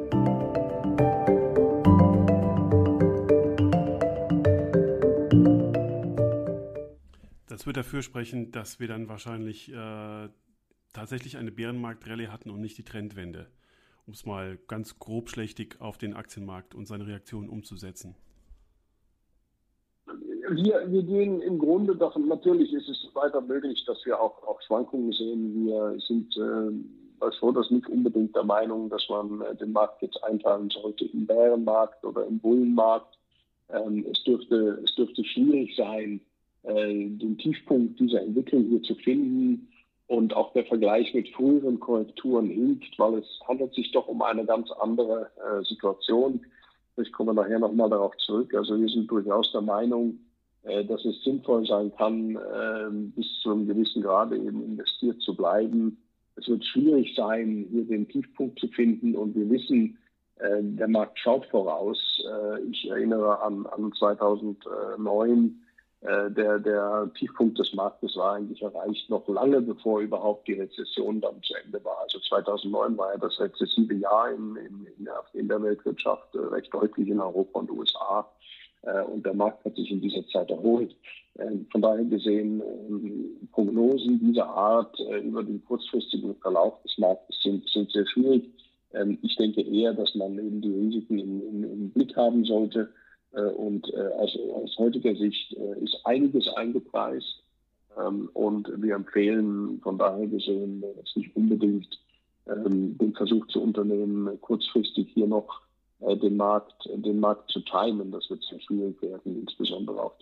Das 7.55 7.67
wird 7.67 7.77
dafür 7.77 8.03
sprechen, 8.03 8.51
dass 8.51 8.81
wir 8.81 8.89
dann 8.89 9.09
wahrscheinlich 9.09 9.73
äh, 9.73 10.29
tatsächlich 10.93 11.37
eine 11.37 11.53
Bärenmarkt-Rallye 11.53 12.27
hatten 12.27 12.51
und 12.51 12.61
nicht 12.61 12.77
die 12.79 12.83
Trendwende, 12.83 13.47
um 14.09 14.13
es 14.13 14.27
mal 14.27 14.59
ganz 14.67 14.99
grobschlächtig 14.99 15.77
auf 15.81 15.97
den 15.97 16.15
Aktienmarkt 16.15 16.75
und 16.75 16.89
seine 16.89 17.07
Reaktionen 17.07 17.49
umzusetzen. 17.49 18.17
Wir, 20.51 20.91
wir 20.91 21.03
gehen 21.05 21.43
im 21.43 21.61
Grunde 21.61 21.95
davon, 21.95 22.27
natürlich 22.27 22.73
ist 22.73 22.89
es 22.89 23.15
weiter 23.15 23.41
möglich, 23.41 23.85
dass 23.87 24.05
wir 24.05 24.21
auch, 24.21 24.43
auch 24.43 24.61
Schwankungen 24.63 25.13
sehen. 25.13 25.65
Wir 25.65 25.97
sind 26.09 26.37
äh, 26.37 26.73
bei 27.21 27.31
Schroders 27.39 27.71
nicht 27.71 27.87
unbedingt 27.87 28.35
der 28.35 28.43
Meinung, 28.43 28.91
dass 28.91 29.09
man 29.09 29.43
äh, 29.43 29.55
den 29.55 29.71
Markt 29.71 30.03
jetzt 30.03 30.21
einteilen 30.25 30.71
sollte 30.71 31.05
im 31.05 31.25
Bärenmarkt 31.25 32.05
oder 32.05 32.27
im 32.27 32.41
Bullenmarkt. 32.41 33.17
Ähm, 33.69 34.05
es, 34.11 34.25
dürfte, 34.25 34.83
es 34.85 34.93
dürfte 34.97 35.25
schwierig 35.25 35.77
sein, 35.77 36.21
äh, 36.64 37.09
den 37.09 37.38
Tiefpunkt 37.38 38.00
dieser 38.00 38.23
Entwicklung 38.23 38.64
hier 38.64 38.83
zu 38.83 38.94
finden. 38.97 39.68
Und 40.06 40.35
auch 40.35 40.52
der 40.52 40.66
Vergleich 40.66 41.14
mit 41.14 41.28
früheren 41.30 41.80
Korrekturen 41.80 42.47
hinkt, 42.47 42.99
weil 42.99 43.14
es 43.14 43.40
handelt 43.49 43.75
sich 43.75 43.90
doch 43.92 44.06
um 44.06 44.21
eine 44.21 44.44
ganz 44.44 44.71
andere 44.73 45.30
äh, 45.37 45.64
Situation. 45.64 46.44
Ich 46.99 47.11
komme 47.11 47.33
nachher 47.33 47.59
nochmal 47.59 47.88
darauf 47.88 48.14
zurück. 48.18 48.54
Also 48.54 48.78
wir 48.78 48.88
sind 48.88 49.11
durchaus 49.11 49.50
der 49.52 49.62
Meinung, 49.62 50.18
äh, 50.62 50.85
dass 50.85 51.04
es 51.06 51.23
sinnvoll 51.25 51.66
sein 51.66 51.90
kann, 51.97 52.37
äh, 52.37 52.90
bis 53.16 53.26
zu 53.42 53.52
einem 53.52 53.66
gewissen 53.66 54.02
Grade 54.02 54.37
eben 54.37 54.62
investiert 54.62 55.21
zu 55.23 55.35
bleiben. 55.35 55.97
Es 56.37 56.49
wird 56.49 56.64
schwierig 56.64 57.14
sein, 57.16 57.66
hier 57.71 57.85
den 57.85 58.06
Tiefpunkt 58.09 58.59
zu 58.59 58.68
finden. 58.68 59.16
Und 59.16 59.35
wir 59.35 59.49
wissen, 59.49 59.99
der 60.37 60.88
Markt 60.88 61.16
schaut 61.21 61.47
voraus. 61.47 62.21
ich 62.68 62.90
erinnere 62.90 63.40
an, 63.40 63.66
an 63.66 63.92
2009, 63.92 65.63
der, 66.05 66.59
der 66.59 67.11
Tiefpunkt 67.19 67.59
des 67.59 67.73
Marktes 67.73 68.15
war 68.17 68.35
eigentlich 68.35 68.61
erreicht 68.61 69.09
noch 69.09 69.27
lange 69.27 69.63
bevor 69.63 70.01
überhaupt 70.01 70.47
die 70.47 70.53
Rezession 70.53 71.21
dann 71.21 71.43
zu 71.43 71.55
Ende 71.65 71.83
war. 71.83 71.99
Also 72.03 72.19
2009 72.19 72.99
war 72.99 73.13
ja 73.13 73.19
das 73.19 73.41
rezessive 73.41 73.95
Jahr 73.95 74.31
in, 74.31 74.55
in, 74.57 74.87
in 75.33 75.49
der 75.49 75.63
Weltwirtschaft 75.63 76.29
recht 76.35 76.75
deutlich 76.75 77.09
in 77.09 77.21
Europa 77.21 77.61
und 77.61 77.71
USA. 77.71 78.29
Äh, 78.87 79.03
und 79.03 79.25
der 79.25 79.35
Markt 79.35 79.65
hat 79.65 79.77
sich 79.77 79.91
in 79.91 80.01
dieser 80.01 80.27
Zeit 80.29 80.51
erholt. 80.51 80.95
Ähm, 81.39 81.67
von 81.71 81.83
daher 81.83 82.05
gesehen, 82.05 82.63
ähm, 82.89 83.49
Prognosen 83.53 84.21
dieser 84.21 84.47
Art 84.47 84.99
äh, 85.01 85.19
über 85.19 85.43
den 85.43 85.65
kurzfristigen 85.65 86.35
Verlauf 86.37 86.81
des 86.83 86.97
Marktes 86.99 87.41
sind, 87.43 87.69
sind 87.71 87.91
sehr 87.91 88.07
schwierig. 88.07 88.45
Ähm, 88.93 89.19
ich 89.23 89.37
denke 89.37 89.63
eher, 89.63 89.95
dass 89.95 90.15
man 90.15 90.39
eben 90.39 90.61
die 90.61 90.73
Risiken 90.73 91.19
im, 91.19 91.43
im, 91.49 91.65
im 91.65 91.91
Blick 91.91 92.17
haben 92.17 92.45
sollte. 92.45 92.89
Äh, 93.35 93.43
und 93.43 93.93
aus, 93.95 94.38
aus 94.55 94.79
heutiger 94.79 95.14
Sicht 95.14 95.53
ist 95.53 95.99
einiges 96.05 96.49
eingepreist. 96.49 97.43
Und 98.33 98.69
wir 98.83 98.97
empfehlen 98.97 99.81
von 99.81 99.99
daher 99.99 100.26
gesehen, 100.26 100.83
jetzt 100.97 101.17
nicht 101.17 101.35
unbedingt 101.37 101.87
den 102.47 103.14
Versuch 103.17 103.47
zu 103.47 103.62
unternehmen, 103.62 104.41
kurzfristig 104.41 105.09
hier 105.14 105.29
noch 105.29 105.62
äh, 106.00 106.17
den 106.17 106.37
Markt, 106.37 106.88
den 106.93 107.21
Markt 107.21 107.50
zu 107.50 107.61
timen. 107.61 108.11
Das 108.12 108.29
wird 108.31 108.43
sehr 108.45 108.61
schwierig 108.61 109.00
werden, 109.03 109.41
insbesondere 109.41 110.03
auf 110.03 110.12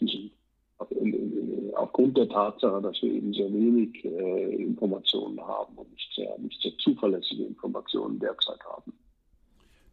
in, 0.91 1.71
aufgrund 1.75 2.17
der 2.17 2.29
Tatsache, 2.29 2.83
dass 2.83 3.01
wir 3.03 3.13
eben 3.13 3.33
sehr 3.33 3.53
wenig 3.53 4.05
äh, 4.05 4.55
Informationen 4.57 5.41
haben 5.41 5.77
und 5.77 5.91
nicht 5.93 6.13
sehr, 6.15 6.37
nicht 6.39 6.61
sehr 6.61 6.77
zuverlässige 6.79 7.45
Informationen 7.45 8.19
derzeit 8.19 8.61
haben. 8.65 8.93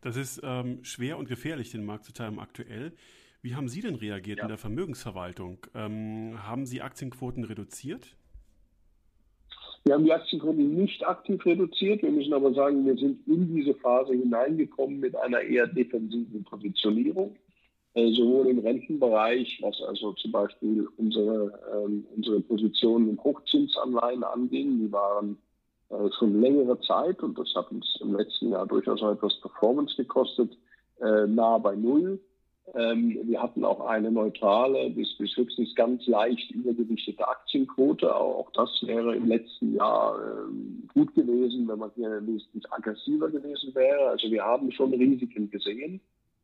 Das 0.01 0.15
ist 0.15 0.41
ähm, 0.43 0.83
schwer 0.83 1.17
und 1.17 1.27
gefährlich, 1.27 1.71
den 1.71 1.85
Markt 1.85 2.05
zu 2.05 2.13
timen 2.13 2.39
aktuell. 2.39 2.93
Wie 3.41 3.55
haben 3.55 3.69
Sie 3.69 3.81
denn 3.81 3.95
reagiert 3.95 4.39
ja. 4.39 4.43
in 4.43 4.49
der 4.49 4.57
Vermögensverwaltung? 4.57 5.65
Ähm, 5.73 6.37
haben 6.45 6.65
Sie 6.65 6.81
Aktienquoten 6.81 7.43
reduziert? 7.43 8.15
Wir 9.85 9.95
haben 9.95 10.03
die 10.03 10.13
Aktienquote 10.13 10.59
nicht 10.61 11.05
aktiv 11.07 11.45
reduziert. 11.45 12.01
Wir 12.01 12.11
müssen 12.11 12.33
aber 12.33 12.53
sagen, 12.53 12.85
wir 12.85 12.97
sind 12.97 13.25
in 13.27 13.55
diese 13.55 13.73
Phase 13.75 14.13
hineingekommen 14.13 14.99
mit 14.99 15.15
einer 15.15 15.41
eher 15.41 15.67
defensiven 15.67 16.43
Positionierung. 16.43 17.35
Äh, 17.95 18.11
sowohl 18.11 18.47
im 18.47 18.59
Rentenbereich, 18.59 19.59
was 19.61 19.81
also 19.81 20.13
zum 20.13 20.31
Beispiel 20.31 20.87
unsere, 20.97 21.59
ähm, 21.73 22.05
unsere 22.15 22.39
Positionen 22.41 23.09
in 23.09 23.23
Hochzinsanleihen 23.23 24.23
anging, 24.23 24.79
die 24.79 24.91
waren 24.91 25.37
äh, 25.89 26.10
schon 26.17 26.41
längere 26.41 26.79
Zeit, 26.81 27.22
und 27.24 27.38
das 27.38 27.53
hat 27.55 27.72
uns 27.72 27.98
im 28.01 28.15
letzten 28.15 28.50
Jahr 28.50 28.67
durchaus 28.67 29.01
etwas 29.01 29.39
Performance 29.41 29.96
gekostet, 29.96 30.58
äh, 31.01 31.27
nahe 31.27 31.60
bei 31.60 31.75
Null. 31.75 32.19
Ähm, 32.75 33.17
wir 33.24 33.41
hatten 33.41 33.65
auch 33.65 33.81
eine 33.88 34.12
neutrale 34.12 34.91
bis, 34.91 35.17
bis 35.17 35.36
höchstens 35.36 35.74
ganz 35.75 36.05
leicht 36.05 36.51
übergewichtete 36.51 37.27
Aktienquote. 37.27 38.15
Auch 38.15 38.51
das 38.51 38.69
wäre 38.84 39.15
im 39.15 39.27
letzten 39.27 39.75
Jahr 39.75 40.19
ähm, 40.22 40.88
gut 40.93 41.13
gewesen, 41.15 41.67
wenn 41.67 41.79
man 41.79 41.91
hier 41.96 42.22
wesentlich 42.27 42.72
aggressiver 42.72 43.29
gewesen 43.29 43.74
wäre. 43.74 44.10
Also 44.10 44.29
wir 44.29 44.43
haben 44.43 44.72
schon 44.72 44.93
Risiken 44.93 45.50
gesehen 45.50 46.00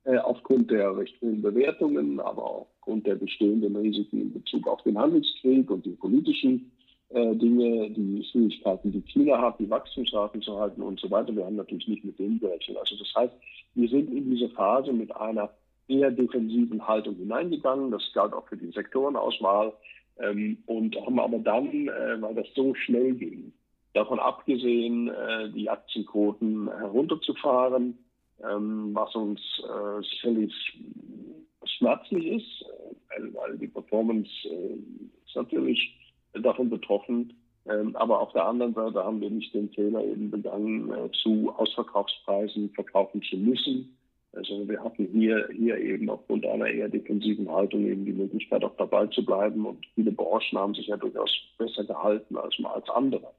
äh, 0.05 0.17
aufgrund 0.17 0.71
der 0.71 0.97
recht 0.97 1.19
hohen 1.21 1.41
Bewertungen, 1.41 2.19
aber 2.19 2.43
auch 2.43 2.67
aufgrund 2.77 3.05
der 3.05 3.15
bestehenden 3.15 3.75
Risiken 3.75 4.21
in 4.21 4.33
Bezug 4.33 4.67
auf 4.67 4.81
den 4.83 4.97
Handelskrieg 4.97 5.69
und 5.69 5.85
die 5.85 5.91
politischen 5.91 6.71
äh, 7.15 7.35
Dinge, 7.35 7.89
die 7.91 8.23
Schwierigkeiten, 8.29 8.91
die 8.91 9.01
China 9.01 9.41
hat, 9.41 9.57
die 9.59 9.69
Wachstumsraten 9.69 10.41
zu 10.41 10.59
halten 10.59 10.81
und 10.81 10.99
so 10.99 11.09
weiter. 11.09 11.35
Wir 11.35 11.45
haben 11.45 11.55
natürlich 11.55 11.87
nicht 11.87 12.03
mit 12.03 12.19
denen 12.19 12.39
gerechnet. 12.39 12.77
Also 12.77 12.97
das 12.97 13.13
heißt, 13.15 13.33
wir 13.75 13.87
sind 13.87 14.11
in 14.11 14.29
diese 14.29 14.49
Phase 14.49 14.91
mit 14.91 15.15
einer 15.15 15.49
eher 15.87 16.11
defensiven 16.11 16.85
Haltung 16.85 17.15
hineingegangen. 17.15 17.91
Das 17.91 18.03
galt 18.13 18.33
auch 18.33 18.47
für 18.47 18.57
die 18.57 18.71
Sektorenauswahl. 18.71 19.73
Ähm, 20.19 20.57
und 20.65 20.95
haben 21.05 21.19
aber 21.19 21.39
dann, 21.39 21.87
äh, 21.87 22.21
weil 22.21 22.35
das 22.35 22.47
so 22.53 22.73
schnell 22.75 23.13
ging, 23.15 23.51
davon 23.93 24.19
abgesehen, 24.19 25.09
äh, 25.09 25.49
die 25.51 25.69
Aktienquoten 25.69 26.69
herunterzufahren, 26.69 27.97
ähm, 28.43 28.91
was 28.93 29.15
uns 29.15 29.41
äh, 29.63 30.01
sicherlich 30.03 30.53
schmerzlich 31.65 32.25
ist, 32.25 32.61
äh, 32.61 33.21
weil, 33.21 33.33
weil 33.33 33.57
die 33.57 33.67
Performance 33.67 34.29
äh, 34.45 34.77
ist 35.25 35.35
natürlich 35.35 36.04
davon 36.41 36.69
betroffen. 36.69 37.33
Ähm, 37.67 37.95
aber 37.95 38.19
auf 38.19 38.31
der 38.33 38.45
anderen 38.45 38.73
Seite 38.73 39.03
haben 39.03 39.21
wir 39.21 39.29
nicht 39.29 39.53
den 39.53 39.69
Fehler 39.69 40.03
eben 40.03 40.29
begangen, 40.29 40.91
äh, 40.91 41.09
zu 41.23 41.51
Ausverkaufspreisen 41.57 42.69
verkaufen 42.71 43.21
zu 43.23 43.37
müssen 43.37 43.95
also 44.35 44.67
wir 44.67 44.83
hatten 44.83 45.07
hier, 45.13 45.47
hier 45.53 45.77
eben 45.77 46.09
aufgrund 46.09 46.45
einer 46.45 46.67
eher 46.67 46.89
defensiven 46.89 47.49
Haltung 47.49 47.85
eben 47.85 48.05
die 48.05 48.13
Möglichkeit, 48.13 48.63
auch 48.63 48.75
dabei 48.77 49.07
zu 49.07 49.25
bleiben. 49.25 49.65
Und 49.65 49.85
viele 49.95 50.11
Branchen 50.11 50.57
haben 50.57 50.73
sich 50.73 50.87
ja 50.87 50.97
durchaus 50.97 51.31
besser 51.57 51.85
gehalten 51.85 52.37
als 52.37 52.57
mal 52.59 52.73
als 52.73 52.89
andere. 52.89 53.31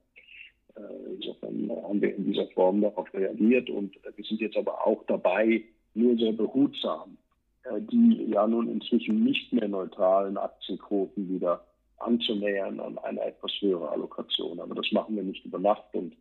Äh, 0.75 1.15
insofern 1.15 1.71
haben 1.83 2.01
wir 2.01 2.15
in 2.15 2.25
dieser 2.25 2.47
Form 2.49 2.81
darauf 2.81 3.13
reagiert 3.13 3.69
und 3.69 3.95
wir 3.95 4.25
sind 4.25 4.41
jetzt 4.41 4.57
aber 4.57 4.87
auch 4.87 5.05
dabei, 5.07 5.63
nur 5.95 6.17
sehr 6.17 6.33
behutsam, 6.33 7.19
äh, 7.65 7.81
die 7.81 8.31
ja 8.31 8.47
nun 8.47 8.69
inzwischen 8.69 9.23
nicht 9.23 9.53
mehr 9.53 9.69
neutralen 9.69 10.39
Aktienquoten 10.39 11.29
wieder 11.29 11.65
anzunähern 11.99 12.81
an 12.81 12.99
eine 12.99 13.23
etwas 13.23 13.53
höhere 13.61 13.91
Allokation. 13.91 14.61
Aber 14.61 14.75
das 14.75 14.91
machen 14.93 15.17
wir 15.17 15.23
nicht 15.23 15.45
über 15.45 15.59
Nacht 15.59 15.95
und 15.95 16.15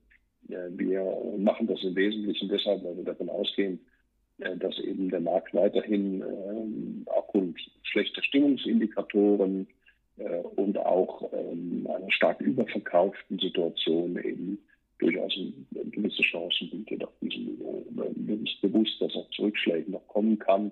äh, 0.49 0.69
wir 0.69 1.03
machen 1.37 1.67
das 1.67 1.83
im 1.83 1.95
Wesentlichen 1.95 2.49
deshalb, 2.49 2.83
weil 2.83 2.97
wir 2.97 3.03
davon 3.03 3.29
ausgehen, 3.29 3.79
äh, 4.39 4.57
dass 4.57 4.77
eben 4.79 5.09
der 5.09 5.21
Markt 5.21 5.53
weiterhin 5.53 6.21
äh, 6.21 7.09
aufgrund 7.09 7.57
schlechter 7.83 8.21
Stimmungsindikatoren 8.23 9.67
äh, 10.17 10.39
und 10.55 10.77
auch 10.77 11.31
ähm, 11.33 11.87
einer 11.93 12.11
stark 12.11 12.41
überverkauften 12.41 13.39
Situation 13.39 14.17
eben 14.17 14.59
durchaus 14.99 15.33
gewisse 15.91 16.21
Chancen 16.21 16.69
bietet 16.69 17.03
auf 17.03 17.13
diesem 17.21 17.45
Niveau. 17.45 17.85
Mir 18.15 18.41
ist 18.41 18.61
bewusst, 18.61 19.01
dass 19.01 19.13
auch 19.15 19.29
Zurückschläge 19.31 19.91
noch 19.91 20.07
kommen 20.07 20.39
kann. 20.39 20.71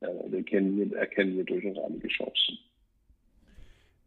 Wir 0.00 0.38
erkennen 0.96 1.32
hier 1.32 1.44
durchaus 1.44 1.78
einige 1.84 2.06
Chancen. 2.06 2.58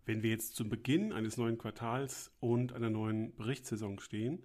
Wenn 0.09 0.23
wir 0.23 0.31
jetzt 0.31 0.55
zum 0.55 0.69
Beginn 0.69 1.13
eines 1.13 1.37
neuen 1.37 1.59
Quartals 1.59 2.31
und 2.39 2.73
einer 2.73 2.89
neuen 2.89 3.35
Berichtssaison 3.35 3.99
stehen, 3.99 4.41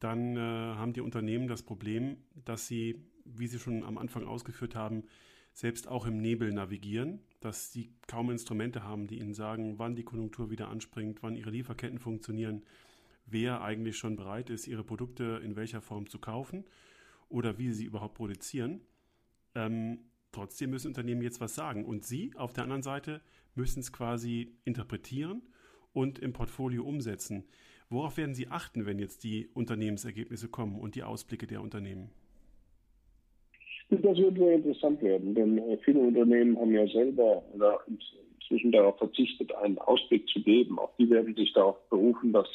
dann 0.00 0.36
äh, 0.36 0.40
haben 0.40 0.94
die 0.94 1.00
Unternehmen 1.00 1.46
das 1.46 1.62
Problem, 1.62 2.16
dass 2.44 2.66
sie 2.66 3.00
wie 3.24 3.46
Sie 3.46 3.60
schon 3.60 3.84
am 3.84 3.98
Anfang 3.98 4.26
ausgeführt 4.26 4.74
haben, 4.74 5.04
selbst 5.52 5.86
auch 5.86 6.06
im 6.06 6.20
Nebel 6.20 6.52
navigieren, 6.52 7.20
dass 7.38 7.70
sie 7.70 7.92
kaum 8.08 8.32
Instrumente 8.32 8.82
haben, 8.82 9.06
die 9.06 9.20
ihnen 9.20 9.32
sagen, 9.32 9.78
wann 9.78 9.94
die 9.94 10.02
Konjunktur 10.02 10.50
wieder 10.50 10.68
anspringt, 10.70 11.22
wann 11.22 11.36
ihre 11.36 11.50
Lieferketten 11.50 12.00
funktionieren, 12.00 12.64
wer 13.26 13.62
eigentlich 13.62 13.96
schon 13.96 14.16
bereit 14.16 14.50
ist, 14.50 14.66
ihre 14.66 14.82
Produkte 14.82 15.40
in 15.44 15.54
welcher 15.54 15.82
Form 15.82 16.08
zu 16.08 16.18
kaufen 16.18 16.64
oder 17.28 17.58
wie 17.58 17.70
sie 17.70 17.84
überhaupt 17.84 18.14
produzieren. 18.14 18.80
Ähm, 19.54 20.09
trotzdem 20.32 20.70
müssen 20.70 20.88
Unternehmen 20.88 21.22
jetzt 21.22 21.40
was 21.40 21.54
sagen. 21.54 21.84
Und 21.84 22.04
Sie 22.04 22.32
auf 22.36 22.52
der 22.52 22.64
anderen 22.64 22.82
Seite 22.82 23.20
müssen 23.54 23.80
es 23.80 23.92
quasi 23.92 24.52
interpretieren 24.64 25.42
und 25.92 26.18
im 26.18 26.32
Portfolio 26.32 26.84
umsetzen. 26.84 27.44
Worauf 27.88 28.16
werden 28.16 28.34
Sie 28.34 28.48
achten, 28.48 28.86
wenn 28.86 28.98
jetzt 28.98 29.24
die 29.24 29.48
Unternehmensergebnisse 29.52 30.48
kommen 30.48 30.78
und 30.78 30.94
die 30.94 31.02
Ausblicke 31.02 31.46
der 31.46 31.60
Unternehmen? 31.60 32.10
Das 33.90 34.16
wird 34.16 34.38
sehr 34.38 34.54
interessant 34.54 35.02
werden, 35.02 35.34
denn 35.34 35.58
äh, 35.58 35.76
viele 35.78 35.98
Unternehmen 35.98 36.56
haben 36.56 36.72
ja 36.72 36.86
selber 36.86 37.42
oder 37.52 37.80
inzwischen 37.88 38.70
darauf 38.70 38.96
verzichtet, 38.98 39.52
einen 39.56 39.78
Ausblick 39.78 40.28
zu 40.28 40.40
geben. 40.42 40.78
Auch 40.78 40.94
die 40.96 41.10
werden 41.10 41.34
sich 41.34 41.52
darauf 41.52 41.76
berufen, 41.88 42.32
dass 42.32 42.46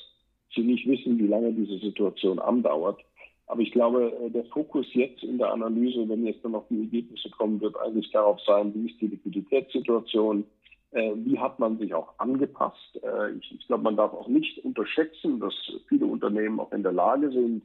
sie 0.55 0.61
nicht 0.61 0.87
wissen, 0.87 1.19
wie 1.19 1.27
lange 1.27 1.51
diese 1.51 1.77
Situation 1.79 2.39
andauert. 2.39 3.01
Aber 3.47 3.61
ich 3.61 3.71
glaube, 3.71 4.11
äh, 4.21 4.29
der 4.29 4.45
Fokus 4.45 4.87
jetzt 4.93 5.23
in 5.23 5.37
der 5.37 5.51
Analyse, 5.51 6.07
wenn 6.09 6.25
jetzt 6.25 6.43
dann 6.43 6.53
noch 6.53 6.67
die 6.69 6.81
Ergebnisse 6.81 7.29
kommen, 7.29 7.61
wird 7.61 7.77
eigentlich 7.77 8.09
darauf 8.11 8.39
sein, 8.41 8.73
wie 8.73 8.89
ist 8.89 8.99
die 8.99 9.07
Liquiditätssituation, 9.07 10.45
äh, 10.91 11.11
wie 11.15 11.37
hat 11.37 11.59
man 11.59 11.77
sich 11.77 11.93
auch 11.93 12.17
angepasst. 12.17 12.99
Ich 13.41 13.67
glaube, 13.67 13.83
man 13.83 13.97
darf 13.97 14.13
auch 14.13 14.27
nicht 14.27 14.63
unterschätzen, 14.63 15.39
dass 15.39 15.53
viele 15.87 16.05
Unternehmen 16.05 16.59
auch 16.59 16.71
in 16.71 16.83
der 16.83 16.93
Lage 16.93 17.31
sind, 17.31 17.61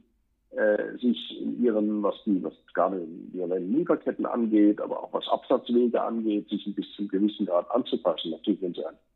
äh, 0.51 0.97
sich 0.97 1.39
in 1.39 1.63
ihren, 1.63 2.03
was 2.03 2.15
die, 2.25 2.43
was 2.43 2.53
gerade 2.73 3.07
ihre 3.33 3.57
Lieferketten 3.57 4.25
angeht, 4.25 4.81
aber 4.81 5.01
auch 5.01 5.13
was 5.13 5.25
Absatzwege 5.29 6.01
angeht, 6.01 6.49
sich 6.49 6.67
ein 6.67 6.73
bis 6.73 6.91
zum 6.97 7.07
gewissen 7.07 7.45
Grad 7.45 7.71
anzupassen. 7.71 8.31
Natürlich, 8.31 8.61
wenn 8.61 8.73
sie 8.73 8.85
ein, 8.85 8.95
äh, 8.95 9.10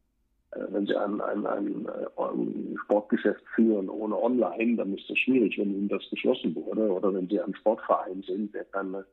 wenn 0.69 0.85
sie 0.85 0.95
ein, 0.95 1.21
ein, 1.21 1.45
ein, 1.45 1.87
ein 2.17 2.77
Sportgeschäft 2.83 3.43
führen 3.55 3.89
ohne 3.89 4.21
Online, 4.21 4.75
dann 4.77 4.93
ist 4.95 5.09
das 5.09 5.17
schwierig, 5.17 5.57
wenn 5.57 5.73
ihnen 5.73 5.89
das 5.89 6.09
geschlossen 6.09 6.55
wurde. 6.55 6.91
Oder 6.91 7.13
wenn 7.13 7.27
sie 7.27 7.39
ein 7.39 7.55
Sportverein 7.55 8.23
sind, 8.23 8.53
der 8.53 8.65
keine 8.65 9.05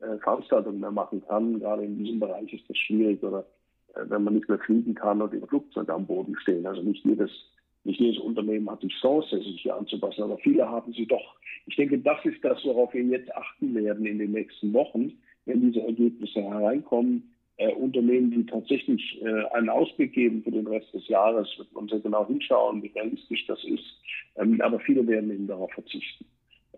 äh, 0.00 0.16
Veranstaltungen 0.18 0.80
mehr 0.80 0.90
machen 0.90 1.22
kann. 1.26 1.60
Gerade 1.60 1.84
in 1.84 1.98
diesem 1.98 2.20
Bereich 2.20 2.52
ist 2.52 2.68
das 2.68 2.76
schwierig. 2.76 3.22
Oder 3.22 3.46
äh, 3.94 4.04
wenn 4.08 4.24
man 4.24 4.34
nicht 4.34 4.48
mehr 4.48 4.58
fliegen 4.58 4.94
kann 4.94 5.22
und 5.22 5.32
ihre 5.34 5.46
Flugzeuge 5.46 5.92
am 5.92 6.06
Boden 6.06 6.36
stehen. 6.40 6.66
Also 6.66 6.82
nicht 6.82 7.04
jedes 7.04 7.30
Nicht 7.84 7.98
jedes 7.98 8.20
Unternehmen 8.20 8.68
hat 8.70 8.82
die 8.82 8.92
Chance, 9.00 9.38
sich 9.38 9.62
hier 9.62 9.74
anzupassen, 9.74 10.22
aber 10.22 10.36
viele 10.36 10.68
haben 10.68 10.92
sie 10.92 11.06
doch. 11.06 11.36
Ich 11.66 11.76
denke, 11.76 11.98
das 11.98 12.22
ist 12.24 12.44
das, 12.44 12.62
worauf 12.64 12.92
wir 12.92 13.02
jetzt 13.04 13.34
achten 13.34 13.74
werden 13.74 14.04
in 14.04 14.18
den 14.18 14.32
nächsten 14.32 14.74
Wochen, 14.74 15.12
wenn 15.46 15.62
diese 15.62 15.80
Ergebnisse 15.86 16.42
hereinkommen. 16.42 17.32
Äh, 17.60 17.74
Unternehmen, 17.74 18.30
die 18.30 18.46
tatsächlich 18.46 19.20
äh, 19.22 19.44
einen 19.54 19.68
Ausblick 19.68 20.14
geben 20.14 20.42
für 20.42 20.50
den 20.50 20.66
Rest 20.66 20.94
des 20.94 21.06
Jahres, 21.08 21.46
wird 21.58 21.70
man 21.74 21.88
sehr 21.88 22.00
genau 22.00 22.26
hinschauen, 22.26 22.82
wie 22.82 22.86
realistisch 22.86 23.46
das 23.46 23.62
ist. 23.64 23.84
Ähm, 24.36 24.62
aber 24.62 24.80
viele 24.80 25.06
werden 25.06 25.30
eben 25.30 25.46
darauf 25.46 25.70
verzichten. 25.72 26.24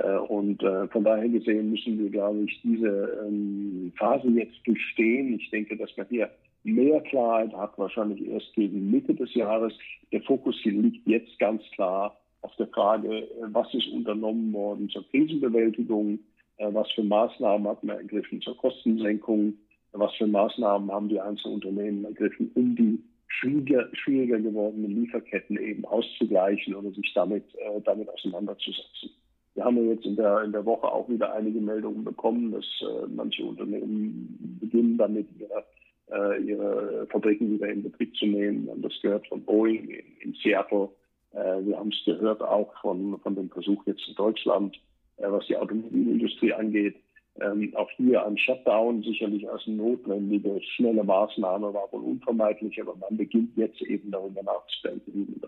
Äh, 0.00 0.16
und 0.16 0.60
äh, 0.64 0.88
von 0.88 1.04
daher 1.04 1.28
gesehen 1.28 1.70
müssen 1.70 2.00
wir, 2.00 2.10
glaube 2.10 2.46
ich, 2.46 2.60
diese 2.62 3.24
ähm, 3.24 3.92
Phase 3.96 4.28
jetzt 4.30 4.58
durchstehen. 4.64 5.34
Ich 5.34 5.50
denke, 5.50 5.76
dass 5.76 5.96
man 5.96 6.08
hier 6.08 6.28
mehr 6.64 7.00
Klarheit 7.02 7.52
hat, 7.52 7.78
wahrscheinlich 7.78 8.26
erst 8.26 8.52
gegen 8.54 8.90
Mitte 8.90 9.14
des 9.14 9.32
Jahres. 9.36 9.72
Der 10.10 10.22
Fokus 10.22 10.58
hier 10.64 10.72
liegt 10.72 11.06
jetzt 11.06 11.38
ganz 11.38 11.62
klar 11.76 12.18
auf 12.40 12.56
der 12.56 12.66
Frage, 12.66 13.18
äh, 13.18 13.28
was 13.52 13.72
ist 13.72 13.86
unternommen 13.92 14.52
worden 14.52 14.88
zur 14.88 15.08
Krisenbewältigung, 15.10 16.18
was 16.58 16.88
für 16.92 17.02
Maßnahmen 17.02 17.66
hat 17.66 17.82
man 17.82 17.96
ergriffen 17.96 18.40
zur 18.40 18.56
Kostensenkung, 18.56 19.54
was 19.92 20.14
für 20.14 20.26
Maßnahmen 20.26 20.90
haben 20.90 21.08
die 21.08 21.20
einzelnen 21.20 21.56
Unternehmen 21.56 22.04
ergriffen, 22.04 22.50
um 22.54 22.74
die 22.76 23.02
schwieriger, 23.28 23.88
schwieriger 23.92 24.40
gewordenen 24.40 25.02
Lieferketten 25.02 25.58
eben 25.58 25.84
auszugleichen 25.84 26.74
oder 26.74 26.90
sich 26.92 27.12
damit, 27.14 27.44
äh, 27.56 27.80
damit 27.84 28.08
auseinanderzusetzen. 28.08 29.10
Wir 29.54 29.64
haben 29.64 29.76
ja 29.76 29.92
jetzt 29.92 30.06
in 30.06 30.16
der, 30.16 30.42
in 30.44 30.52
der 30.52 30.64
Woche 30.64 30.90
auch 30.90 31.08
wieder 31.08 31.32
einige 31.34 31.60
Meldungen 31.60 32.04
bekommen, 32.04 32.52
dass 32.52 32.64
äh, 32.80 33.06
manche 33.14 33.44
Unternehmen 33.44 34.58
beginnen 34.60 34.96
damit, 34.96 35.26
ihre, 35.38 35.64
äh, 36.10 36.42
ihre 36.42 37.06
Fabriken 37.10 37.52
wieder 37.52 37.68
in 37.68 37.82
Betrieb 37.82 38.16
zu 38.16 38.26
nehmen. 38.26 38.64
Wir 38.64 38.72
haben 38.72 38.82
das 38.82 38.98
gehört 39.02 39.26
von 39.26 39.44
Boeing 39.44 39.88
in, 39.88 40.04
in 40.20 40.34
Seattle. 40.42 40.88
Äh, 41.32 41.64
wir 41.66 41.78
haben 41.78 41.90
es 41.90 42.04
gehört 42.04 42.42
auch 42.42 42.72
von, 42.80 43.18
von 43.20 43.34
dem 43.34 43.50
Versuch 43.50 43.84
jetzt 43.86 44.06
in 44.08 44.14
Deutschland, 44.14 44.76
äh, 45.18 45.30
was 45.30 45.46
die 45.46 45.56
Automobilindustrie 45.56 46.54
angeht. 46.54 46.96
Ähm, 47.40 47.72
auch 47.76 47.90
hier 47.96 48.24
ein 48.26 48.36
Shutdown 48.36 49.02
sicherlich 49.02 49.48
als 49.48 49.66
notwendige, 49.66 50.60
schnelle 50.76 51.02
Maßnahme 51.02 51.72
war 51.72 51.90
wohl 51.90 52.02
unvermeidlich, 52.02 52.80
aber 52.80 52.94
man 52.96 53.16
beginnt 53.16 53.56
jetzt 53.56 53.80
eben 53.82 54.10
darüber 54.10 54.42
nachzudenken, 54.42 55.40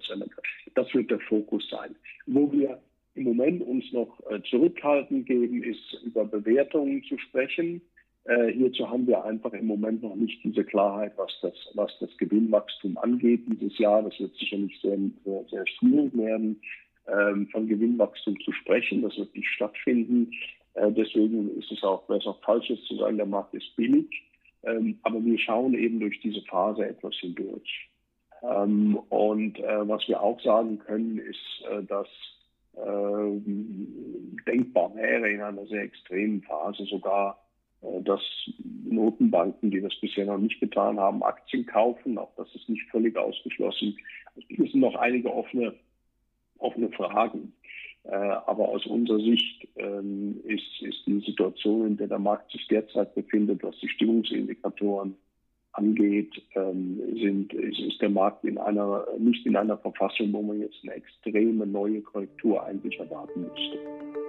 das 0.75 0.95
wird 0.95 1.11
der 1.11 1.21
Fokus 1.21 1.69
sein. 1.71 1.95
Wo 2.27 2.51
wir 2.51 2.81
im 3.15 3.25
Moment 3.25 3.63
uns 3.63 3.85
noch 3.93 4.19
äh, 4.31 4.41
zurückhalten 4.43 5.25
geben, 5.25 5.63
ist 5.63 6.03
über 6.05 6.25
Bewertungen 6.25 7.03
zu 7.05 7.19
sprechen. 7.19 7.81
Äh, 8.25 8.53
hierzu 8.53 8.89
haben 8.89 9.07
wir 9.07 9.25
einfach 9.25 9.53
im 9.53 9.67
Moment 9.67 10.03
noch 10.03 10.17
nicht 10.17 10.43
diese 10.43 10.65
Klarheit, 10.65 11.13
was 11.17 11.33
das, 11.43 11.55
was 11.75 11.97
das 12.01 12.17
Gewinnwachstum 12.17 12.97
angeht 12.99 13.43
dieses 13.47 13.79
Jahr. 13.79 14.03
Das 14.03 14.19
wird 14.19 14.35
sicherlich 14.37 14.79
sehr, 14.81 14.99
sehr, 15.25 15.45
sehr 15.51 15.67
schwierig 15.67 16.17
werden, 16.17 16.61
ähm, 17.07 17.49
von 17.49 17.69
Gewinnwachstum 17.69 18.41
zu 18.41 18.53
sprechen. 18.53 19.03
Das 19.03 19.17
wird 19.17 19.35
nicht 19.35 19.49
stattfinden. 19.49 20.33
Äh, 20.75 20.93
deswegen 20.93 21.57
ist 21.59 21.71
es 21.71 21.83
auch 21.83 22.03
besser 22.03 22.35
falsch 22.45 22.71
ist 22.71 22.85
zu 22.87 22.97
sagen, 22.97 23.17
der 23.17 23.27
Markt 23.27 23.55
ist 23.55 23.75
billig. 23.77 24.07
Ähm, 24.65 24.99
aber 25.03 25.25
wir 25.25 25.39
schauen 25.39 25.75
eben 25.75 26.01
durch 26.01 26.21
diese 26.21 26.43
Phase 26.43 26.87
etwas 26.87 27.15
hindurch. 27.17 27.89
Ähm, 28.43 28.97
und 29.09 29.59
äh, 29.59 29.89
was 29.89 30.07
wir 30.09 30.21
auch 30.21 30.41
sagen 30.41 30.79
können, 30.79 31.19
ist, 31.19 31.65
äh, 31.71 31.83
dass 31.85 32.09
äh, 32.75 33.41
denkbar 34.47 34.95
wäre 34.95 35.31
in 35.31 35.41
einer 35.41 35.67
sehr 35.67 35.83
extremen 35.83 36.43
Phase 36.43 36.85
sogar, 36.87 37.41
dass 38.01 38.23
Notenbanken, 38.85 39.71
die 39.71 39.83
das 39.83 39.95
bisher 40.01 40.25
noch 40.25 40.39
nicht 40.39 40.59
getan 40.59 40.99
haben, 40.99 41.23
Aktien 41.23 41.67
kaufen. 41.67 42.17
Auch 42.17 42.33
das 42.35 42.49
ist 42.55 42.67
nicht 42.67 42.89
völlig 42.91 43.15
ausgeschlossen. 43.15 43.99
Es 44.37 44.57
sind 44.57 44.77
noch 44.77 44.95
einige 44.95 45.31
offene, 45.31 45.75
offene 46.59 46.91
Fragen. 46.93 47.53
Äh, 48.05 48.15
aber 48.15 48.69
aus 48.69 48.87
unserer 48.87 49.19
Sicht 49.19 49.67
ähm, 49.77 50.41
ist, 50.45 50.83
ist 50.83 51.07
die 51.07 51.21
Situation, 51.21 51.87
in 51.87 51.97
der 51.97 52.09
der 52.09 52.19
Markt 52.19 52.53
sich 52.53 52.67
derzeit 52.69 53.15
befindet, 53.15 53.63
was 53.63 53.79
die 53.81 53.89
Stimmungsindikatoren 53.89 55.17
angeht, 55.73 56.31
ähm, 56.55 57.01
sind, 57.21 57.53
ist, 57.53 58.01
der 58.01 58.11
Markt 58.11 58.45
in 58.45 58.59
einer, 58.59 59.07
nicht 59.19 59.45
in 59.47 59.57
einer 59.57 59.79
Verfassung, 59.79 60.33
wo 60.33 60.43
man 60.43 60.61
jetzt 60.61 60.79
eine 60.83 60.93
extreme 60.93 61.67
neue 61.67 62.01
Korrektur 62.03 62.63
eigentlich 62.63 62.99
erwarten 62.99 63.43
müsste. 63.43 64.24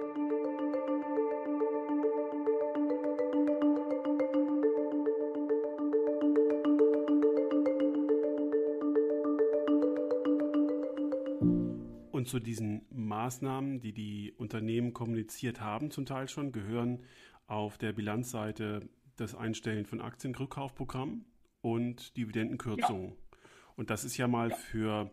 Und 12.26 12.30
zu 12.30 12.40
diesen 12.40 12.84
Maßnahmen, 12.90 13.78
die 13.78 13.92
die 13.92 14.34
Unternehmen 14.36 14.92
kommuniziert 14.92 15.60
haben, 15.60 15.92
zum 15.92 16.06
Teil 16.06 16.28
schon, 16.28 16.50
gehören 16.50 17.04
auf 17.46 17.78
der 17.78 17.92
Bilanzseite 17.92 18.80
das 19.16 19.36
Einstellen 19.36 19.86
von 19.86 20.00
Aktienrückkaufprogrammen 20.00 21.24
und 21.60 22.16
Dividendenkürzungen. 22.16 23.10
Ja. 23.10 23.38
Und 23.76 23.90
das 23.90 24.04
ist 24.04 24.16
ja 24.16 24.26
mal 24.26 24.50
ja. 24.50 24.56
für 24.56 25.10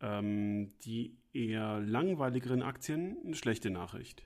ähm, 0.00 0.70
die 0.86 1.14
eher 1.34 1.78
langweiligeren 1.80 2.62
Aktien 2.62 3.18
eine 3.22 3.34
schlechte 3.34 3.68
Nachricht. 3.68 4.22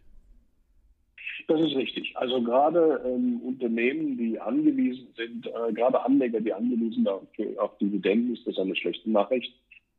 Das 1.49 1.61
ist 1.61 1.75
richtig. 1.75 2.17
Also 2.17 2.41
gerade 2.41 3.03
ähm, 3.05 3.41
Unternehmen, 3.43 4.17
die 4.17 4.39
angewiesen 4.39 5.09
sind, 5.17 5.49
äh, 5.49 5.73
gerade 5.73 6.01
Anleger, 6.01 6.41
die 6.41 6.53
angewiesen 6.53 6.93
sind 6.93 7.09
auf, 7.09 7.23
auf 7.59 7.77
Dividenden, 7.79 8.35
ist 8.35 8.47
das 8.47 8.57
eine 8.57 8.77
schlechte 8.77 9.11
Nachricht. 9.11 9.53